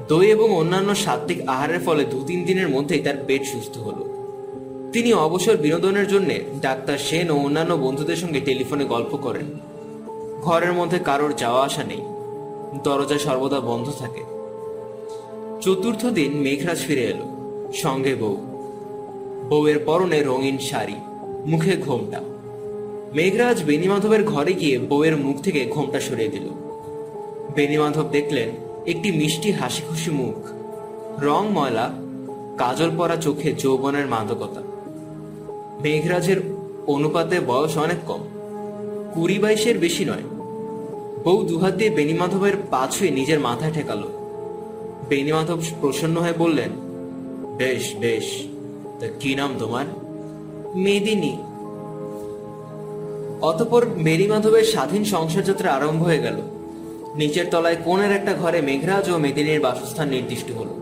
[0.08, 4.10] দই এবং অন্যান্য সাত্বিক আহারের ফলে দু তিন দিনের মধ্যেই তার পেট সুস্থ হলো।
[4.94, 6.30] তিনি অবসর বিনোদনের জন্য
[6.62, 9.46] ডাক্তার সেন ও অন্যান্য বন্ধুদের সঙ্গে টেলিফোনে গল্প করেন।
[10.42, 12.02] ঘরের মধ্যে কারোর যাওয়া আসা নেই।
[12.84, 14.24] দরজা সর্বদা বন্ধ থাকে।
[15.62, 17.26] চতুর্থ দিন মেঘরাজ ফিরে এলো।
[17.74, 18.38] সঙ্গে বউ।
[19.50, 20.96] বউয়ের পরনে রঙিন শাড়ি,
[21.46, 22.22] মুখে ঘোমটা।
[23.14, 26.50] মেঘরাজ বেনিমাধবের ঘরে গিয়ে বউয়ের মুখ থেকে ঘোমটা সরিয়ে দিল।
[27.56, 28.50] বেনিমাধব দেখলেন
[28.88, 30.50] একটি মিষ্টি হাসি খুশি মুখ।
[31.22, 31.94] রং ময়লা,
[32.58, 34.62] কাজল পরা চোখে যৌবনের মাদকতা।
[35.84, 36.38] মেঘরাজের
[36.88, 38.20] অনুপাতে বয়স অনেক কম,
[39.14, 40.24] কুড়ি বাইশের বেশি নয়।
[41.24, 44.08] বউ দুহাত দিয়ে বেনিমাধবের পা ছুঁয়ে নিজের মাথায় ঠেকালো।
[45.10, 46.70] বেনিমাধব প্রসন্ন হয়ে বললেন,
[47.58, 48.44] বেশ বেশ,
[49.00, 49.86] তা কি নাম তোমার?
[50.76, 51.38] মেদিনী।
[53.42, 56.36] অতপর মেরি মাধবের স্বাধীন সংসার যাত্রা আরম্ভ হয়ে গেল।
[57.16, 60.76] নিচের তলায় কোণের একটা ঘরে মেঘরাজ ও মেদিনীর বাসস্থান নির্দিষ্ট হলো।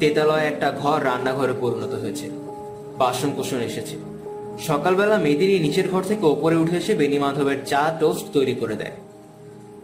[0.00, 2.30] তেতালয় একটা ঘর রান্নাঘরে পরিণত হয়েছে।
[2.98, 3.96] বাসন কোষণ এসেছে।
[4.66, 8.92] সকালবেলা মেদিনী নিচের ঘর থেকে ওপরে উঠে এসে বেনি মাধবের চা টোস্ট তৈরি করে দেয়।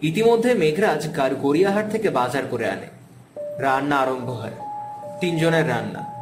[0.02, 2.86] ইতিমধ্যে মেঘরাজ কার গড়িয়াহাট থেকে বাজার করে আনে।
[3.58, 4.52] রান্না আরম্ভ হয়।
[5.20, 6.12] তিনজনের রান্না।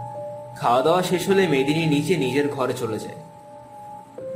[0.57, 3.30] খাওয়া দাওয়া শেষ হলে মেদিনী নিচে নিজের ঘরে চলে যায়।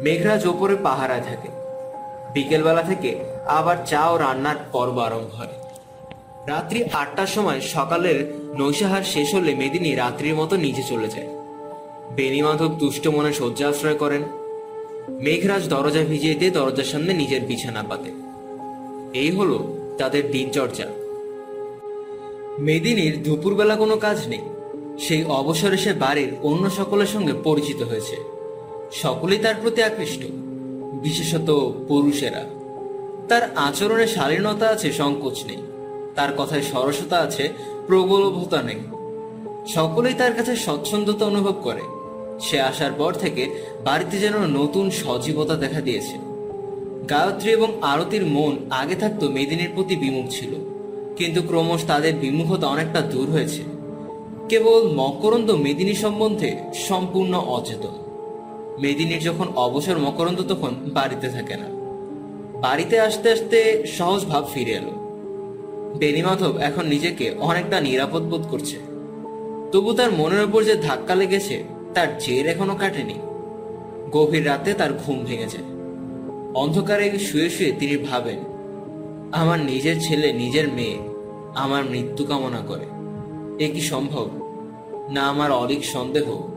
[0.01, 1.49] মেঘরাজ ওপরে পাহারায় থাকে।
[2.35, 5.49] বিকেলবেলা থেকে আবার চা ও রান্নার পর্ব আরম্ভ হয়।
[6.47, 11.29] রাত্রি আটটার সময় সকালের নৈশাহার শেষ হলে মেদিনী রাত্রির মতো নিচে চলে যায়।
[12.17, 14.23] বেনিমাধব তুষ্ট মনে শয্যা আশ্রয় করেন।
[15.09, 18.11] মেঘরাজ দরজা ভিজিয়ে দিয়ে দরজার সামনে নিজের বিছানা পাতে।
[19.15, 20.85] এই হলো তাদের দিনচর্চা
[22.59, 24.41] মেদিনীর দুপুরবেলা কোনো কাজ নেই।
[24.99, 28.34] সেই অবসরে সে বাড়ির অন্য সকলের সঙ্গে পরিচিত হয়েছে।
[29.03, 30.23] সকলেই তার প্রতি আকৃষ্ট,
[31.03, 31.49] বিশেষত
[31.89, 32.43] পুরুষেরা।
[33.29, 35.61] তার আচরণে শালীনতা আছে, সংকোচ নেই।
[36.15, 37.45] তার কথায় সরসতা আছে,
[37.87, 38.81] প্রগলভতা নেই।
[39.67, 41.85] সকলেই তার কাছে স্বচ্ছন্দতা অনুভব করে।
[42.41, 43.43] সে আসার পর থেকে
[43.85, 46.17] বাড়িতে যেন নতুন সজীবতা দেখা দিয়েছে।
[47.11, 50.53] গায়ত্রী এবং আরতির মন আগে থাকতো মেদিনীর প্রতি বিমুখ ছিল,
[51.17, 53.63] কিন্তু ক্রমশ তাদের বিমুখতা অনেকটা দূর হয়েছে।
[54.49, 56.51] কেবল মকরন্দ মেদিনী সম্বন্ধে
[56.89, 57.95] সম্পূর্ণ অচেতন।
[58.79, 61.69] মেদিনীর যখন অবসর মকরন্দ তখন বাড়িতে থাকে না।
[62.61, 64.91] বাড়িতে আসতে আসতে সহজ ভাব ফিরে এলো।
[65.99, 68.77] বেনিমাধব এখন নিজেকে অনেকটা নিরাপদ বোধ করছে।
[69.73, 73.15] তবু তার মনের উপর যে ধাক্কা লেগেছে, তার জের এখনও কাটেনি।
[74.13, 75.65] গভীর রাতে তার ঘুম ভেঙে যায়
[76.55, 78.39] অন্ধকারে শুয়ে শুয়ে তিনি ভাবেন,
[79.33, 80.99] আমার নিজের ছেলে, নিজের মেয়ে,
[81.55, 82.87] আমার মৃত্যু কামনা করে।
[83.65, 84.29] এ কি সম্ভব?
[85.11, 86.54] না আমার অলিক সন্দেহ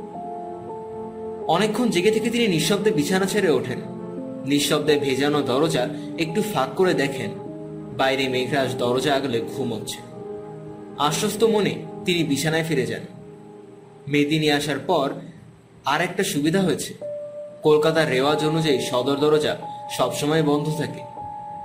[1.48, 3.82] অনেকক্ষণ জেগে থেকে তিনি নিঃশব্দে বিছানা ছেড়ে ওঠেন।
[4.46, 7.30] নিঃশব্দে ভেজানো দরজা একটু ফাঁক করে দেখেন।
[7.98, 9.98] বাইরে মেঘরাজ দরজা আগলে ঘুমোচ্ছে
[10.98, 13.02] আশ্বস্ত মনে তিনি বিছানায় ফিরে যান।
[14.08, 15.14] মেদিনী আসার পর
[15.86, 16.94] আর একটা সুবিধা হয়েছে।
[17.64, 19.58] কলকাতার রেওয়াজ অনুযায়ী সদর দরজা
[19.98, 21.02] সবসময় বন্ধ থাকে।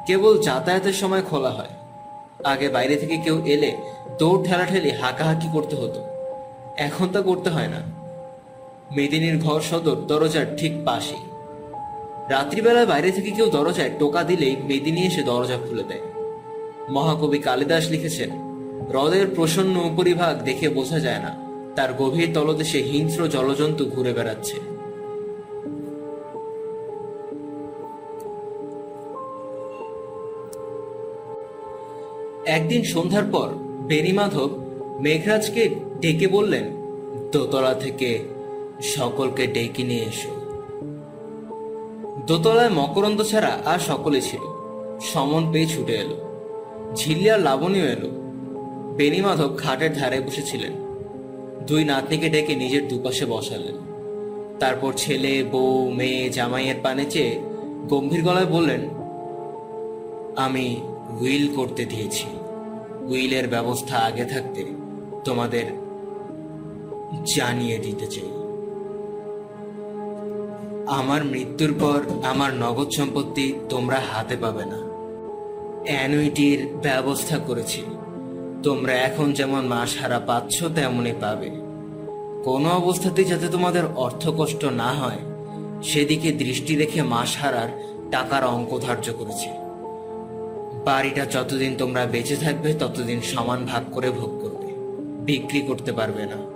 [0.06, 1.72] কেবল যাতায়াতের সময় খোলা হয়।
[2.44, 3.76] আগে বাইরে থেকে কেউ এলে
[4.18, 6.00] দৌড় ঠেলাঠেলি হাঁকাহাঁকি করতে হতো।
[6.76, 8.01] এখন তা করতে হয় না।
[8.96, 11.16] মেদিনীর ঘর সদর দরজার ঠিক পাশে।
[12.30, 16.00] রাত্রিবেলা বাইরে থেকে কেউ দরজায় টোকা দিলেই মেদিনী এসে দরজা খুলে দেয়।
[16.90, 18.30] মহাকবি কালিদাস লিখেছেন,
[18.88, 21.32] হ্রদের প্রসন্ন উপরিভাগ দেখে বোঝা যায় না,
[21.76, 24.56] তার গভীর তলদেশে হিংস্র জলজন্তু ঘুরে বেড়াচ্ছে।
[32.46, 33.48] একদিন সন্ধ্যার পর
[33.86, 36.64] বেনিমাধব মাধব মেঘরাজকে ডেকে বললেন,
[37.32, 38.24] দোতলা থেকে
[38.82, 40.32] সকলকে ডেকে নিয়ে এসো।
[42.26, 44.40] দোতলায় মকরন্দ ছাড়া আর সকলে ছিল।
[45.00, 46.16] সমন পেয়ে ছুটে এলো।
[46.94, 48.08] ঝিল্লিয়ার লাবণীও এলো।
[48.96, 50.72] বেনিমাধব খাটের ধারে বসেছিলেন।
[51.66, 53.92] দুই নাতনিকে ডেকে নিজের দুপাশে বসালেন।
[54.58, 57.40] তারপর ছেলে, বউ, মেয়ে জামাইয়ের পানে চেয়ে
[57.88, 58.80] গম্ভীর গলায় বললেন,
[60.36, 60.80] আমি
[61.20, 62.24] উইল করতে দিয়েছি।
[63.00, 64.64] উইলের ব্যবস্থা আগে থাকতে
[65.24, 65.64] তোমাদের
[67.36, 68.41] জানিয়ে দিতে চাই।
[70.92, 74.78] আমার মৃত্যুর পর আমার নগদ সম্পত্তি তোমরা হাতে পাবে না।
[75.84, 77.82] অ্যানুইটির ব্যবস্থা করেছি।
[78.62, 81.50] তোমরা এখন যেমন মাস হারা পাচ্ছ তেমনই পাবে।
[82.44, 85.18] কোনো অবস্থাতেই যাতে তোমাদের অর্থ কষ্ট না হয়,
[85.82, 87.68] সেদিকে দৃষ্টি রেখে মাস হারার
[88.10, 89.48] টাকার অঙ্ক ধার্য করেছি।
[90.84, 94.74] বাড়িটা যতদিন তোমরা বেঁচে থাকবে, ততদিন সমান ভাগ করে ভোগ করবে।
[95.24, 96.51] বিক্রি করতে পারবে না।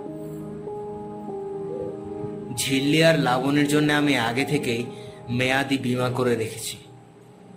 [2.57, 4.85] ঝিল্লি আর লাবণের জন্য আমি আগে থেকেই
[5.29, 6.77] মেয়াদি বিমা করে রেখেছি।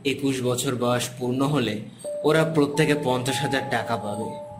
[0.04, 1.80] একুশ বছর বয়স পূর্ণ হলে
[2.24, 4.50] ওরা প্রত্যেকে পঞ্চাশ হাজার টাকা পাবে।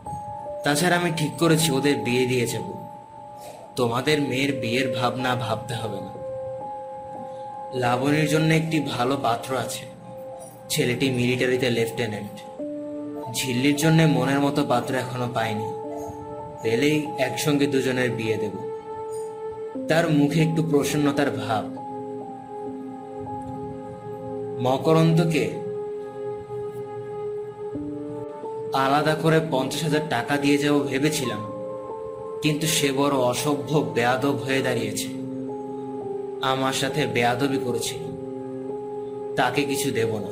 [0.63, 2.87] তাছাড়া আমি ঠিক করেছি, ওদের বিয়ে দিয়ে যাব।
[3.75, 6.21] তোমাদের মেয়ের বিয়ের ভাবনা ভাবতে হবে না।
[7.73, 9.85] লাবণীর জন্য একটি ভালো পাত্র আছে।
[10.69, 12.39] ছেলেটি মিলিটারিতে লেফটেন্যান্ট।
[13.35, 15.65] ঝিল্লির জন্য মনের মতো পাত্র এখনও পাইনি।
[16.61, 18.70] পেলেই একসঙ্গে দুজনের বিয়ে দেব।
[19.91, 21.63] তার মুখে একটু প্রসন্নতার ভাব।
[24.65, 25.43] মকরন্দকে
[28.83, 31.41] আলাদা করে পঞ্চাশ হাজার টাকা দিয়ে যাব ভেবেছিলাম,
[32.43, 35.09] কিন্তু সে বড় অসভ্য বেয়াদব হয়ে দাঁড়িয়েছে।
[36.51, 37.95] আমার সাথে বেয়াদবি করেছে।
[39.35, 40.31] তাকে কিছু দেব না।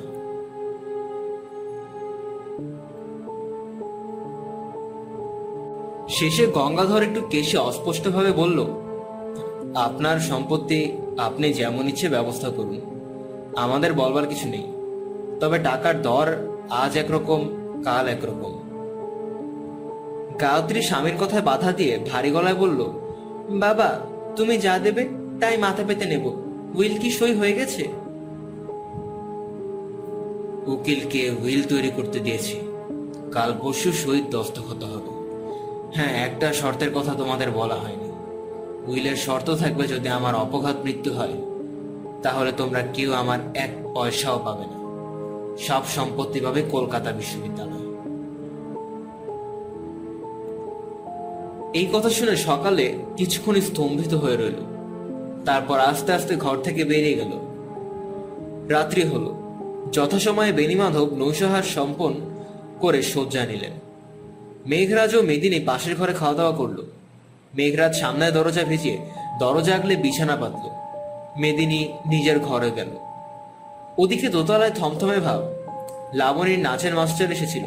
[6.15, 8.59] শেষে গঙ্গাধর একটু কেশে অস্পষ্টভাবে বলল
[9.75, 12.81] আপনার সম্পত্তি আপনি যেমন ইচ্ছে ব্যবস্থা করুন।
[13.55, 14.63] আমাদের বলবার কিছু নেই।
[15.39, 16.35] তবে টাকার দর
[16.69, 17.49] আজ একরকম,
[17.83, 18.59] কাল একরকম।
[20.41, 22.85] গায়ত্রী স্বামীর কথায় বাধা দিয়ে ভারী গলায় বলল,
[23.49, 23.99] বাবা,
[24.35, 25.07] তুমি যা দেবে
[25.41, 26.25] তাই মাথা পেতে নেব।
[26.75, 27.87] উইল কি সই হয়ে গেছে?
[30.67, 32.59] উকিলকে উইল তৈরি করতে দিয়েছি।
[33.31, 35.19] কাল পরশু সই দস্তখত হবে।
[35.95, 38.08] হ্যাঁ একটা শর্তের কথা তোমাদের বলা হয়নি।
[38.89, 41.33] উইলের শর্ত থাকবে যদি আমার অপঘাত মৃত্যু হয়,
[42.23, 44.79] তাহলে তোমরা কেউ আমার এক পয়সাও পাবে না।
[45.57, 47.79] সব সম্পত্তি পাবে কলকাতা বিশ্ববিদ্যালয়।
[51.73, 54.55] এই কথা শুনে সকালে কিছুক্ষণ স্তম্ভিত হয়ে রইল।
[55.45, 57.31] তারপর আস্তে আস্তে ঘর থেকে বেরিয়ে গেল।
[58.69, 59.33] রাত্রি হল।
[59.91, 62.15] যথাসময়ে বেনিমাধব নৌসাহার সম্পন্ন
[62.79, 63.71] করে শয্যা নিলেন।
[64.65, 66.83] মেঘরাজ ও মেদিনী পাশের ঘরে খাওয়া দাওয়া করল।
[67.57, 68.97] মেঘরাজ সামনে দরজা ভেজিয়ে
[69.39, 70.69] দরজা আগলে বিছানা পাতল
[71.37, 72.87] মেদিনী নিজের ঘরে গেল।
[73.97, 75.41] ওদিকে দোতলায় থমথমে ভাব।
[76.13, 77.63] লাবণীর নাচের মাস্টার এসেছিল,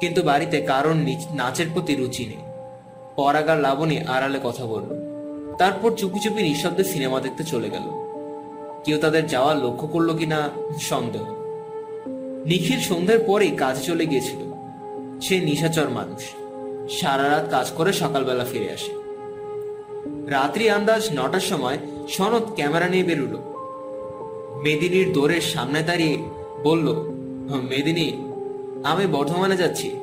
[0.00, 2.42] কিন্তু বাড়িতে কারণ নাচের প্রতি রুচি নেই।
[3.16, 4.90] পরাগার লাবণী আড়ালে কথা বলল।
[5.58, 7.86] তারপর চুপি চুপি নিঃশব্দে সিনেমা দেখতে চলে গেল।
[8.84, 10.48] কেউ তাদের যাওয়া লক্ষ্য করল কিনা
[10.80, 11.22] সন্দেহ।
[12.44, 14.40] নিখিল সন্ধ্যের পরেই কাজে চলে গিয়েছিল।
[15.20, 16.22] সে নিশাচর মানুষ।
[17.00, 19.01] সারা রাত কাজ করে সকালবেলা ফিরে আসে।
[20.26, 23.38] রাত্রি আন্দাজ নটার সময় সনদ ক্যামেরা নিয়ে বেরুলো।
[24.64, 26.18] মেদিনীর দোরের সামনে দাঁড়িয়ে
[26.64, 26.92] বলল,
[27.70, 28.12] মেদিনী,
[28.84, 29.96] আমি বর্ধমানে যাচ্ছি।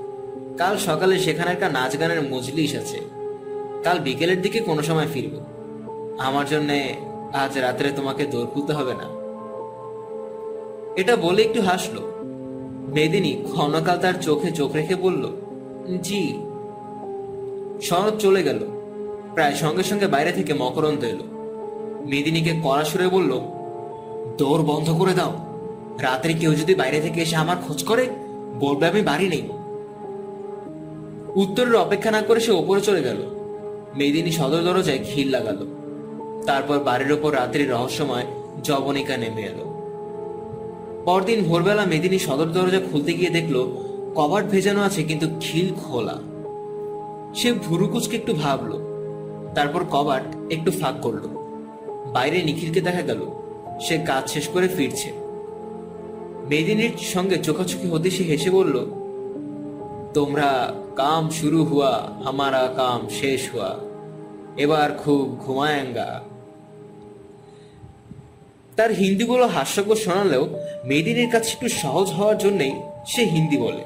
[0.57, 2.99] কাল সকালে সেখানে একটা নাচ গানের মজলিস আছে।
[3.83, 5.39] কাল বিকেলের দিকে কোনো সময় ফিরব।
[6.19, 6.93] আমার জন্যে
[7.33, 9.19] আজ রাত্রে তোমাকে দৌড় তুলতে হবে না
[11.01, 12.01] এটা বলে একটু হাসলো।
[12.95, 15.29] মেদিনী ক্ষণকাল তার চোখে চোখ রেখে বলল,
[16.01, 16.39] জি।
[17.81, 18.78] শরৎ চলে গেল।
[19.39, 21.23] প্রায় সঙ্গে সঙ্গে বাইরে থেকে মকরন্দ এলো।
[22.05, 23.39] মেদিনীকে কড়া সুরে বলল
[24.37, 25.33] দৌড় বন্ধ করে দাও।
[26.01, 28.07] রাত্রে কেউ যদি বাইরে থেকে এসে আমার খোঁজ করে,
[28.59, 29.49] বলবে আমি বাড়ি নেই।
[31.35, 33.17] উত্তরের অপেক্ষা না করে সে ওপরে চলে গেল।
[33.95, 35.65] মেদিনী সদর দরজায় খিল লাগালো।
[36.45, 38.25] তারপর বাড়ির ওপর রাত্রি রহস্যময়
[38.63, 39.65] জবনিকা নেমে এলো।
[41.05, 43.67] পরদিন ভোরবেলা মেদিনী সদর দরজা খুলতে গিয়ে দেখল
[44.15, 46.17] কবাট ভেজানো আছে কিন্তু খিল খোলা।
[47.35, 48.88] সে ভুরুকুচকে একটু ভাবলো
[49.55, 51.23] তারপর কবাট একটু ফাঁক করল।
[52.13, 53.25] বাইরে নিখিলকে দেখা গেল।
[53.81, 55.11] সে কাজ শেষ করে ফিরছে।
[56.49, 58.85] মেদিনীর সঙ্গে চোখাচোখি হতে সে হেসে বলল,
[60.13, 63.75] তোমরা কাম শুরু হুয়া আমারা কাম শেষ হুয়া।
[64.57, 66.21] এবার খুব ঘুমায়ঙ্গা।
[68.75, 70.49] তার হিন্দিগুলো হাস্যকর শোনালেও
[70.85, 72.71] মেদিনীর কাছে একটু সহজ হওয়ার জন্যই
[73.07, 73.83] সে হিন্দি বলে।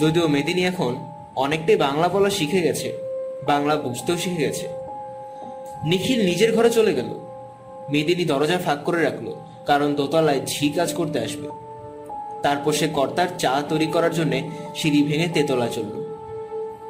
[0.00, 0.96] যদিও মেদিনী এখন
[1.36, 3.07] অনেকটাই বাংলা বলা শিখে গেছে
[3.46, 4.68] বাংলা বুঝতেও শিখে গেছে
[5.84, 7.06] নিখিল নিজের ঘরে চলে গেল।
[7.90, 9.32] মেদিনী দরজা ফাঁক করে রাখল,
[9.66, 11.48] কারণ দোতলায় ঝি কাজ করতে আসবে।
[12.42, 14.40] তারপর সে কর্তার চা তৈরি করার জন্য
[14.74, 16.04] সিঁড়ি ভেঙে তেতলা চলল।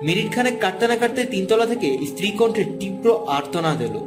[0.02, 4.00] মিনিট খানেক কাটতে না কাটতে তিনতলা থেকে স্ত্রী কণ্ঠে তীব্র আর্তনা এলো।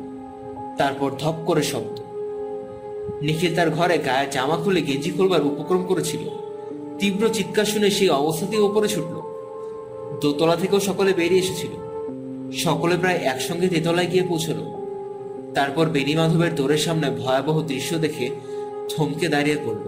[0.78, 2.00] তারপর ধপ করে শব্দ।
[3.22, 6.30] নিখিল তার ঘরে গায়ে জামা খুলে গেঞ্জি খুলবার উপক্রম করেছিল।
[7.00, 9.22] তীব্র চিৎকার শুনে সেই অবস্থাতেই ওপরে ছুটল।
[10.22, 11.81] দোতলা থেকেও সকলে বেরিয়ে এসেছিল।
[12.52, 14.64] সকলে প্রায় একসঙ্গে তেতলায় গিয়ে পৌঁছলো।
[15.54, 18.30] তারপর বেনি মাধবের দোরের সামনে ভয়াবহ দৃশ্য দেখে
[18.90, 19.82] থমকে দাঁড়িয়ে পড়ল।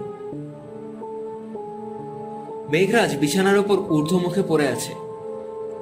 [2.71, 4.93] মেঘরাজ বিছানার উপর ঊর্ধ্বমুখে পড়ে আছে।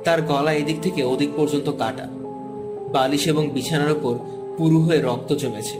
[0.03, 2.07] তার গলা এদিক থেকে ওদিক পর্যন্ত কাটা।
[2.91, 4.15] বালিশ এবং বিছানার উপর
[4.57, 5.77] পুরু হয়ে রক্ত জমেছে।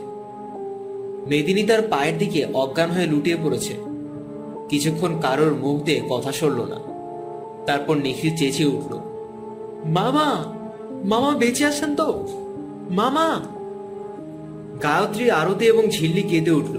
[1.28, 3.74] মেদিনী তার পায়ের দিকে অজ্ঞান হয়ে লুটিয়ে পড়েছে।
[4.70, 6.80] কিছুক্ষণ কারোর মুখ দিয়ে কথা সরল না।
[7.66, 9.00] তারপর নিখিল চেঁচিয়ে উঠল,
[9.86, 10.61] মামা
[11.06, 12.28] মামা বেঁচে আছেন তো?
[12.90, 13.42] মামা!
[14.84, 16.78] গায়ত্রী আরতি এবং ঝিল্লি কেঁদে উঠল।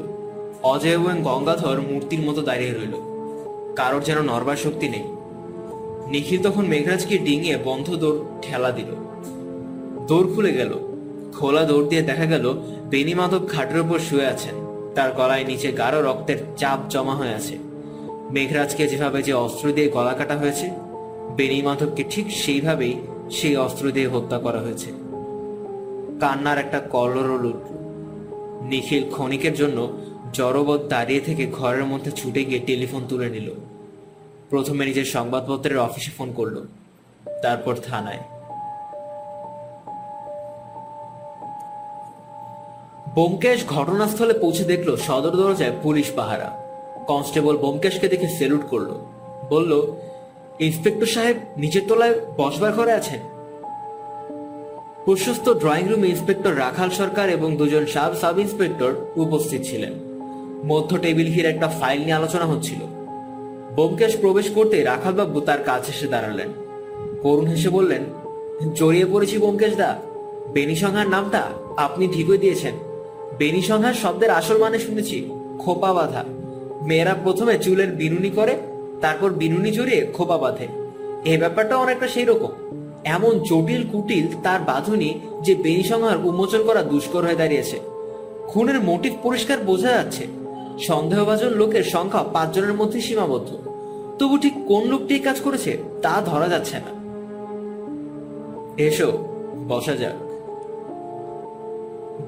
[0.62, 2.92] অজয় এবং গঙ্গাধর মূর্তির মতো দাঁড়িয়ে রইল।
[3.76, 5.02] কারোর যেন নরবার শক্তি নেই।
[6.10, 8.94] নিখিল তখন মেঘরাজকে ডিঙিয়ে বন্ধ দৌড় ঠেলা দিল।
[10.06, 10.78] দৌড় খুলে গেল।
[11.38, 12.54] খোলা দৌড় দিয়ে দেখা গেল
[12.90, 14.54] বেনি মাধব খাটের উপর শুয়ে আছেন।
[14.94, 17.58] তার গলায় নিচে গাঢ় রক্তের চাপ জমা হয়ে আছে।
[18.30, 20.70] মেঘরাজকে যেভাবে যে অস্ত্র দিয়ে গলা কাটা হয়েছে
[21.36, 23.00] বেনি মাধবকে ঠিক সেইভাবেই
[23.32, 24.90] সেই অস্ত্র দিয়ে হত্যা করা হয়েছে।
[26.20, 27.74] কান্নার একটা কলরল উঠল
[28.62, 29.98] নিখিল ক্ষণিকের জন্য
[30.32, 33.52] জড়বৎ দাঁড়িয়ে থেকে ঘরের মধ্যে ছুটে গিয়ে টেলিফোন তুলে নিল।
[34.50, 36.62] প্রথমে নিজের সংবাদপত্রের অফিসে ফোন করল।
[37.42, 38.18] তারপর থানায়।
[43.14, 46.50] বোমকেশ ঘটনাস্থলে পৌঁছে দেখল সদর দরজায় পুলিশ পাহারা।
[47.06, 48.90] কনস্টেবল বোমকেশকে দেখে সেলুট করল।
[49.50, 49.96] বলল
[50.62, 53.20] ইন্সপেক্টর সাহেব নিচের তলায় বসবার ঘরে আছেন।
[55.04, 59.92] প্রশস্ত ড্রয়িং রুমে ইন্সপেক্টর রাখাল সরকার এবং দুজন সাব সাব ইন্সপেক্টর উপস্থিত ছিলেন।
[60.64, 62.80] মধ্য টেবিল ঘিরে একটা ফাইল নিয়ে আলোচনা হচ্ছিল।
[63.76, 66.48] বোমকেশ প্রবেশ করতে রাখালবাবু তার কাছে এসে দাঁড়ালেন।
[67.22, 68.02] করুণ হেসে বললেন,
[68.74, 69.96] জড়িয়ে পড়েছি বোমকেশ দা।
[70.52, 71.42] বেনি সংহার নামটা
[71.76, 72.74] আপনি ঠিকই দিয়েছেন।
[73.38, 76.24] বেনি সংহার শব্দের আসল মানে শুনেছি, খোপা বাঁধা।
[76.82, 78.56] মেয়েরা প্রথমে চুলের বিনুনি করে
[79.02, 80.66] তারপর বিনুনি জড়িয়ে খোপা বাঁধে।
[81.24, 82.52] এই ব্যাপারটা অনেকটা সেই রকম
[83.04, 87.80] এমন জটিল কুটিল তার বাঁধুনি যে বেনি সংহার উন্মোচন করা দুষ্কর হয়ে দাঁড়িয়েছে।
[88.48, 90.26] খুনের মোটিভ পরিষ্কার বোঝা যাচ্ছে।
[90.80, 93.56] সন্দেহভাজন লোকের সংখ্যা পাঁচজনের মধ্যে সীমাবদ্ধ।
[94.18, 96.92] তবু ঠিক কোন লোকটি কাজ করেছে তা ধরা যাচ্ছে না।
[98.82, 99.28] এসো,
[99.68, 100.18] বসা যাক।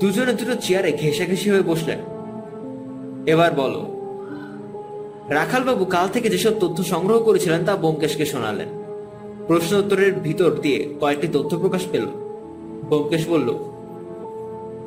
[0.01, 1.99] দুজনে দুটো চেয়ারে ঘেঁষাঘেঁষি হয়ে বসলেন।
[3.27, 3.94] এবার বলো
[5.29, 8.69] রাখালবাবু কাল থেকে যেসব তথ্য সংগ্রহ করেছিলেন তা বোমকেশকে শোনালেন।
[9.47, 12.07] প্রশ্ন উত্তরের ভিতর দিয়ে কয়েকটি তথ্য প্রকাশ পেল।
[12.89, 13.55] বোমকেশ বলল,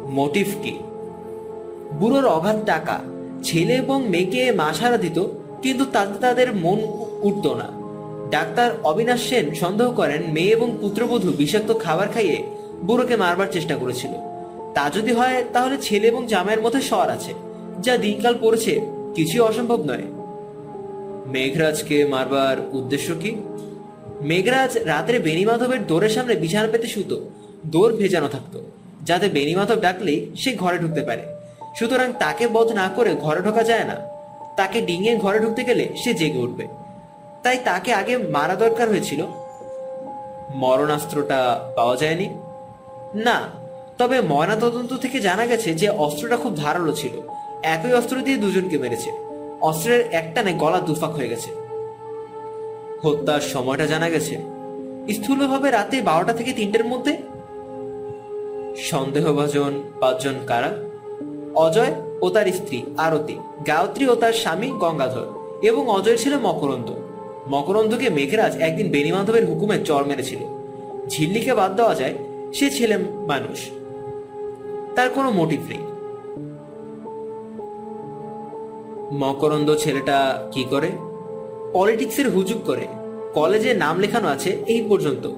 [0.06, 0.80] মোটিভ কি?
[2.00, 3.00] বুড়োর অগাধ টাকা,
[3.44, 5.20] ছেলে এবং মেয়েকে মাসারা দিত,
[5.62, 6.80] কিন্তু তাতে তাদের মন
[7.22, 7.68] উঠত না।
[8.32, 12.44] ডাক্তার অবিনাশ সেন সন্দেহ করেন, মেয়ে এবং পুত্রবধূ বিষাক্ত খাবার খাইয়ে
[12.84, 14.12] বুড়োকে মারবার চেষ্টা করেছিল।
[14.74, 17.34] তা যদি হয়, তাহলে ছেলে এবং জামাইয়ের মধ্যে স্বর আছে,
[17.82, 18.82] যা দিনকাল পড়েছে,
[19.16, 20.17] কিছুই অসম্ভব নয়।
[21.28, 23.36] মেঘরাজকে মারবার উদ্দেশ্য কি?
[24.22, 27.30] মেঘরাজ রাত্রে বেনিমাধবের দোরের সামনে বিছানা পেতে শুতো।
[27.66, 28.64] দোর ভেজানো থাকতো,
[29.04, 31.22] যাতে বেনিমাধব ডাকলেই সে ঘরে ঢুকতে পারে।
[31.76, 33.96] সুতরাং তাকে বধ না করে ঘরে ঢোকা যায় না।
[34.58, 36.68] তাকে ডিঙিয়ে ঘরে ঢুকতে গেলে সে জেগে উঠবে।
[37.44, 39.26] তাই তাকে আগে মারা দরকার হয়েছিল।
[40.56, 42.30] মরণাস্ত্রটা পাওয়া যায়নি?
[43.16, 43.42] না,
[43.98, 47.12] তবে ময়নাতদন্ত থেকে জানা গেছে যে অস্ত্রটা খুব ধারালো ছিল।
[47.64, 49.27] একই অস্ত্র দিয়ে দুজনকে মেরেছে।
[49.62, 51.52] অস্ত্রের একটানে গলা দুফাক হয়ে গেছে।
[53.04, 54.38] হত্যার সময়টা জানা গেছে।
[55.14, 57.18] স্থূলভাবে রাতে বারোটা থেকে তিনটের মধ্যে।
[58.78, 60.74] সন্দেহভাজন পাঁচজন কারা?
[61.56, 63.36] অজয় ও তার স্ত্রী, আরতি।
[63.68, 66.92] গায়ত্রী ও তার স্বামী গঙ্গাধর এবং অজয় ছিল মকরন্দ।
[67.50, 70.40] মকরন্দকে মেঘরাজ একদিন বেনিমাধবের হুকুমে চর মেরেছিল।
[71.08, 72.14] ঝিল্লিকে বাদ দেওয়া যায়,
[72.54, 72.98] সে ছেলে
[73.28, 73.70] মানুষ।
[74.96, 75.78] তার কোনো মোটিভ নেই।
[79.14, 80.92] মকরন্দ ছেলেটা কি করে?
[81.74, 82.88] পলিটিক্সের হুজুগ করে।
[83.34, 85.30] কলেজে নাম লেখানো আছে এই পর্যন্ত।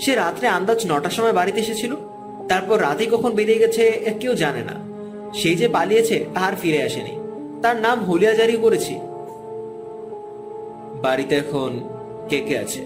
[0.00, 1.94] সে রাত্রে আন্দাজ নটার সময় বাড়িতে এসেছিল।
[2.48, 4.72] তারপর রাতে কখন বেরিয়ে গেছে, কেউ জানে না।
[5.34, 7.18] সে যে পালিয়েছে আর ফিরে আসেনি।
[7.62, 8.94] তার নাম হুলিয়া জারি করেছি।
[11.02, 11.80] বাড়িতে এখন
[12.28, 12.80] কে কে আছে?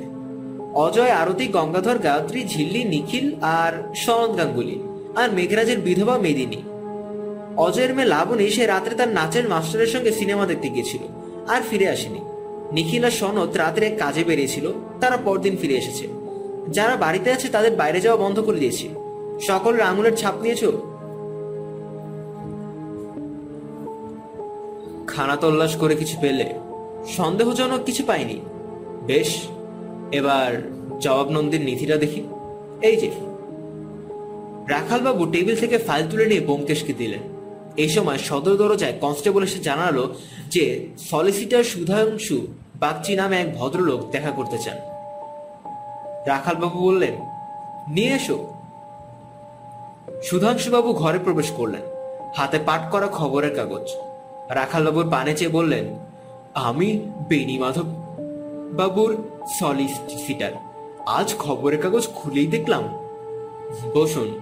[0.74, 4.82] অজয়, আরতি, গঙ্গাধর, গায়ত্রী, ঝিল্লি, নিখিল আর শরৎ গাঙ্গুলি।
[5.16, 6.56] আর মেঘরাজের বিধবা মেদিনী।
[7.64, 11.02] অজয়ের মেয়ে লাবণী সে রাত্রে তার নাচের মাস্টারের সঙ্গে সিনেমা দেখতে গিয়েছিল,
[11.48, 12.20] আর ফিরে আসেনি।
[12.72, 14.66] নিখিল আর সনদ রাত্রে কাজে বেরিয়েছিল,
[15.00, 16.04] তারা পরদিন ফিরে এসেছে।
[16.68, 18.86] যারা বাড়িতে আছে তাদের বাইরে যাওয়া বন্ধ করে দিয়েছি।
[19.40, 20.62] সকলের আঙুলের ছাপ নিয়েছ?
[25.06, 26.46] খানা তল্লাশ করে কিছু পেলে,
[27.16, 28.36] সন্দেহজনক কিছু পাইনি।
[29.06, 29.30] বেশ,
[30.12, 30.50] এবার
[31.00, 32.20] জবাব নন্দীর নীতিটা দেখি।
[32.82, 33.10] এই যে,
[34.68, 37.22] রাখালবাবু টেবিল থেকে ফাইল তুলে নিয়ে বোমকেশকে দিলেন।
[37.76, 40.14] এই সময় সদর দরজায় কনস্টেবল এসে জানালো
[40.48, 44.78] যে সলিসিটার সুধাংশু বাগচি নামে এক ভদ্রলোক দেখা করতে চান।
[46.26, 47.14] রাখালবাবু বললেন,
[47.88, 48.52] নিয়ে এসো।
[50.22, 51.82] সুধাংশুবাবু ঘরে প্রবেশ করলেন।
[52.36, 53.90] হাতে পাঠ করা খবরের কাগজ।
[54.50, 55.98] রাখালবাবুর পানে চেয়ে বললেন,
[56.54, 57.84] আমি বেনি মাধব
[58.72, 59.16] বাবুর
[59.58, 60.52] সলিসিটার
[61.06, 62.82] আজ খবরের কাগজ খুলেই দেখলাম।
[63.94, 64.40] বসুন।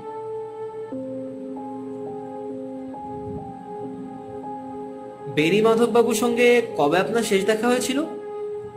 [5.38, 8.04] বেনি মাধব বাবুর সঙ্গে কবে আপনার শেষ দেখা হয়েছিল?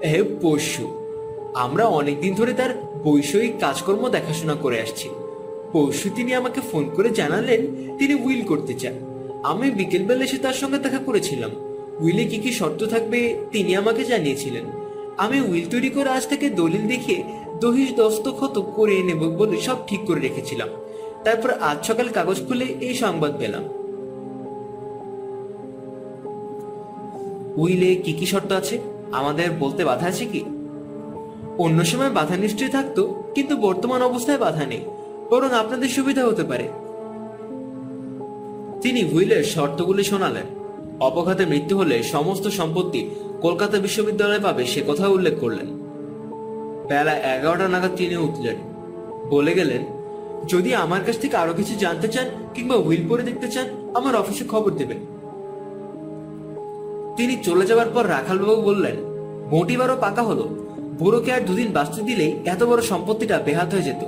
[0.05, 0.86] হে পরশু।
[1.53, 5.09] আমরা অনেকদিন ধরে তার বৈষয়িক কাজকর্ম দেখাশোনা করে আসছি।
[5.72, 7.62] পরশু তিনি আমাকে ফোন করে জানালেন
[7.97, 8.93] তিনি উইল করতে চান।
[9.43, 11.51] আমি বিকেলবেলা এসে তার সঙ্গে দেখা করেছিলাম।
[11.99, 14.64] উইলে কি কি শর্ত থাকবে তিনি আমাকে জানিয়েছিলেন।
[15.18, 17.24] আমি উইল তৈরি করে আজ থেকে দলিল দেখে
[17.62, 20.70] দহিস দস্তখত করে নেব বলে সব ঠিক করে রেখেছিলাম।
[21.24, 23.64] তারপর আজ সকাল কাগজ খুলে এই সংবাদ পেলাম।
[27.55, 28.79] উইলে কি কি শর্ত আছে?
[29.11, 30.43] আমাদের বলতে বাধা আছে কি?
[31.57, 34.79] অন্য সময় বাধা নিশ্চয়ই থাকতো, কিন্তু বর্তমান অবস্থায় বাধা নেই,
[35.29, 36.67] বরং আপনাদের সুবিধা হতে পারে।
[38.81, 40.45] তিনি হুইলের শর্তগুলি শোনালেন।
[40.99, 43.09] অপঘাতে মৃত্যু হলে সমস্ত সম্পত্তি
[43.41, 45.65] কলকাতা বিশ্ববিদ্যালয়ে পাবে সে কথা উল্লেখ করলেন।
[46.87, 48.55] বেলা এগারোটা নাগাদ তিনি উঠলেন।
[49.29, 49.85] বলে গেলেন,
[50.47, 54.45] যদি আমার কাছ থেকে আরও কিছু জানতে চান কিংবা হুইল পরে দেখতে চান, আমার অফিসে
[54.45, 54.97] খবর দেবেন।
[57.18, 58.95] তিনি চলে যাওয়ার পর রাখালবাবু বললেন
[59.51, 60.43] মোটিবারও পাকা হলো।
[60.99, 64.03] বুড়োকে আর দুদিন বাঁচতে দিলেই এত বড় সম্পত্তিটা বেহাত হয়ে যেত।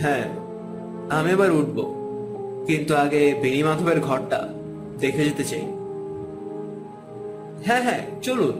[0.00, 0.24] হ্যাঁ
[1.10, 1.94] আমি এবার উঠব।
[2.66, 4.48] কিন্তু আগে বেনি মাধবের ঘরটা
[5.00, 5.62] দেখে যেতে চাই।
[7.66, 8.52] হ্যাঁ হ্যাঁ চলুন।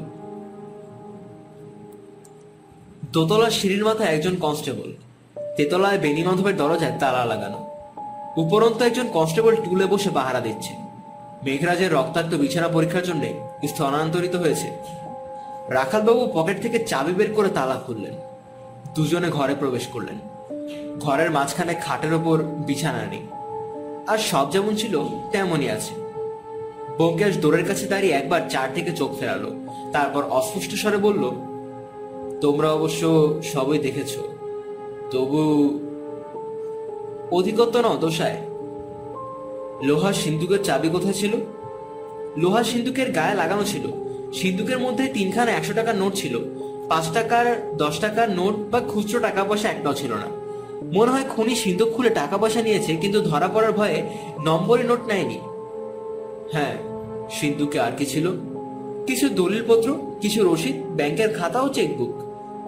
[3.12, 4.92] দোতলার সিঁড়ির মাথায় একজন কনস্টেবল।
[5.56, 7.68] তেতলায় বেনি মাধবের দরজায় তালা লাগানো।
[8.36, 10.81] উপরন্ত একজন কনস্টেবল টুলে বসে পাহারা দিচ্ছে
[11.44, 14.70] মেঘরাজের রক্তাক্ত বিছানা পরীক্ষার জন্য স্থানান্তরিত হয়েছে।
[15.68, 18.14] রাখালবাবু পকেট থেকে চাবি বের করে তালা খুললেন।
[18.94, 20.18] দুজনে ঘরে প্রবেশ করলেন।
[21.00, 23.26] ঘরের মাঝখানে খাটের ওপর বিছানা নেই।
[24.06, 25.94] আর সব যেমন ছিল, তেমনই আছে।
[26.98, 29.50] বোমকেশ দোরের কাছে দাঁড়িয়ে একবার চার থেকে চোখ ফেরালো।
[29.92, 31.30] তারপর অস্পষ্ট স্বরে বলল,
[32.40, 34.16] তোমরা অবশ্য সবই দেখেছ।
[35.10, 35.38] তবু
[37.32, 38.36] অধিকত্ব ন দোষায়।
[39.82, 41.32] লোহার সিন্ধুকের চাবি কোথায় ছিল?
[42.36, 43.84] লোহার সিন্ধুকের গায়ে লাগানো ছিল।
[44.32, 46.34] সিন্ধুকের মধ্যে তিনখানা একশো টাকার নোট ছিল।
[46.88, 50.28] পাঁচ টাকার, দশ টাকার নোট বা খুচরো টাকা পয়সা একটাও ছিল না।
[50.94, 53.98] মনে হয় খনি সিন্ধুক খুলে টাকা পয়সা নিয়েছে, কিন্তু ধরা পড়ার ভয়ে
[54.38, 55.38] নম্বরে নোট নেয়নি।
[56.52, 56.74] হ্যাঁ
[57.30, 58.26] সিন্ধুকে আর কি ছিল?
[59.06, 59.88] কিছু দলিলপত্র,
[60.20, 62.14] কিছু রসিদ, ব্যাংকের খাতা ও চেকবুক।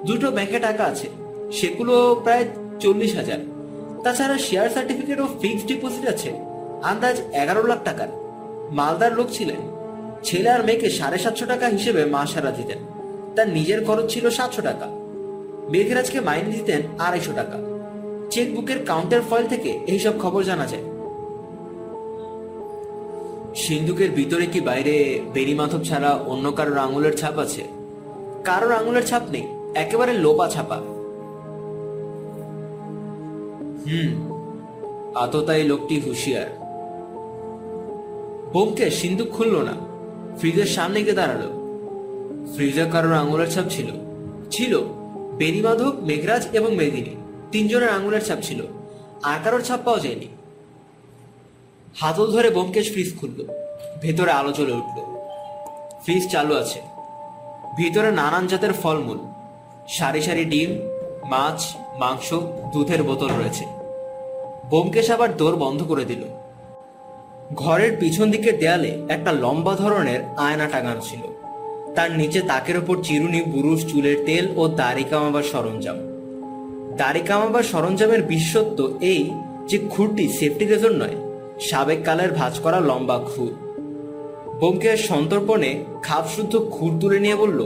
[0.07, 1.09] দুটো ব্যাংকে টাকা আছে,
[1.53, 1.95] সেগুলো
[2.25, 2.45] প্রায়
[2.81, 3.41] চল্লিশ হাজার।
[4.05, 6.31] তাছাড়া শেয়ার সার্টিফিকেট ও ফিক্সড ডিপোজিট আছে।
[6.85, 8.09] আন্দাজ এগারো লাখ টাকার।
[8.71, 9.61] মালদার লোক ছিলেন।
[10.23, 12.79] ছেলে আর মেয়েকে সাড়ে সাতশো টাকা হিসেবে মা সারা দিতেন।
[13.37, 14.87] তার নিজের খরচ ছিল সাতশো টাকা।
[15.71, 17.59] মেঘরাজকে মাইনে দিতেন আড়াইশো টাকা।
[18.31, 20.83] চেকবুকের কাউন্টার ফয়েল থেকে এইসব খবর জানা যায়।
[23.55, 27.63] সিন্ধুকের ভিতরে কি বাইরে বেরি মাধব ছাড়া অন্য কারোর আঙুলের ছাপ আছে?
[28.45, 30.77] কারোর আঙুলের ছাপ নেই, একেবারে লোপা ছাপা।
[33.87, 34.11] হুম
[35.15, 36.64] আততাই লোকটি হুঁশিয়ার।
[38.55, 39.73] বোমকে সিন্ধুক খুললো না।
[40.39, 41.43] ফ্রিজের সামনে গিয়ে দাঁড়াল।
[42.55, 43.87] ফ্রিজে কারোর আঙুলের ছাপ ছিল।
[44.51, 44.81] ছিল
[45.37, 47.11] বেনি মাধব, মেঘরাজ এবং মেদিনী।
[47.53, 48.67] তিনজনের আঙুলের ছাপ ছিল।
[49.23, 50.27] আর কারোর ছাপ পাওয়া যায়নি।
[51.95, 53.47] হাতল ধরে বোমকেশ ফ্রিজ খুলল।
[54.03, 55.01] ভেতরে আলো জ্বলে উঠল।
[56.05, 56.83] ফ্রিজ চালু আছে।
[57.77, 59.19] ভিতরে নানান জাতের ফলমূল।
[59.89, 60.79] সারি সারি ডিম,
[61.29, 62.35] মাছ, মাংস,
[62.73, 63.65] দুধের বোতল রয়েছে।
[64.71, 66.25] বোমকেশ আবার দোর বন্ধ করে দিল।
[67.55, 71.23] ঘরের পিছন দিকের দেয়ালে একটা লম্বা ধরনের আয়না টাঙানো ছিল।
[71.95, 75.97] তার নিচে তাকের ওপর চিরুনি বুরুশ চুলের তেল ও দাড়ি কামাবার সরঞ্জাম।
[76.97, 79.31] দাড়ি কামাবার সরঞ্জামের বিশেষত্ব এই
[79.69, 81.17] যে খুরটি সেফটি রেজর নয়,
[81.61, 83.53] সাবেক কালের ভাঁজ করা লম্বা খুর
[84.61, 87.61] বোমকেশ সন্তর্পণে খাপ শুদ্ধ খুর তুলে নিয়ে বলল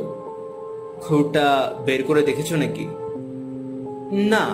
[1.01, 1.47] খুরটা
[1.87, 2.85] বের করে দেখেছ নাকি?
[4.13, 4.45] না।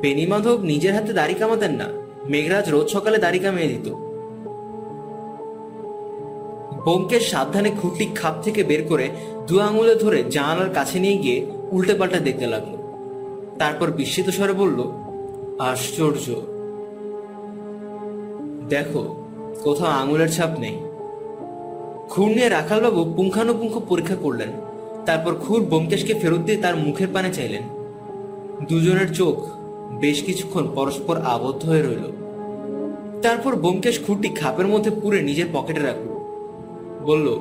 [0.00, 1.88] বেনি মাধব নিজের হাতে দাড়ি কামাতেন না।
[2.28, 3.94] মেঘরাজ রোজ সকালে দাড়ি কামিয়ে দিত।
[6.84, 9.10] বোমকেশ সাবধানে খুঁটি খাপ থেকে বের করে
[9.46, 12.76] দু আঙুলে ধরে জানালার কাছে নিয়ে গিয়ে উল্টে পাল্টা দেখতে লাগল।
[13.58, 14.92] তারপর বিস্মিত স্বরে বলল,
[15.58, 16.34] আশ্চর্য।
[18.68, 19.24] দেখো,
[19.62, 20.78] কোথাও আঙুলের ছাপ নেই।
[22.10, 24.48] খুর নিয়ে রাখালবাবু পুঙ্খানুপুঙ্খ পরীক্ষা করলেন।
[25.06, 27.62] তারপর খুর বোমকেশকে ফেরত দিয়ে তার মুখের পানে চাইলেন।
[28.68, 29.53] দুজনের চোখ
[29.92, 32.04] বেশ কিছুক্ষণ পরস্পর আবদ্ধ হয়ে রইল।
[33.22, 36.08] তারপর বোমকেশ খুঁটি খাপের মধ্যে পুরে নিজের পকেটে রাখল।
[37.04, 37.40] বলল,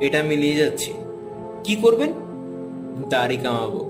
[0.00, 0.92] এটা আমি নিয়ে যাচ্ছি।
[1.64, 2.12] কি করবেন?
[3.08, 3.87] দাড়ি কামাবো।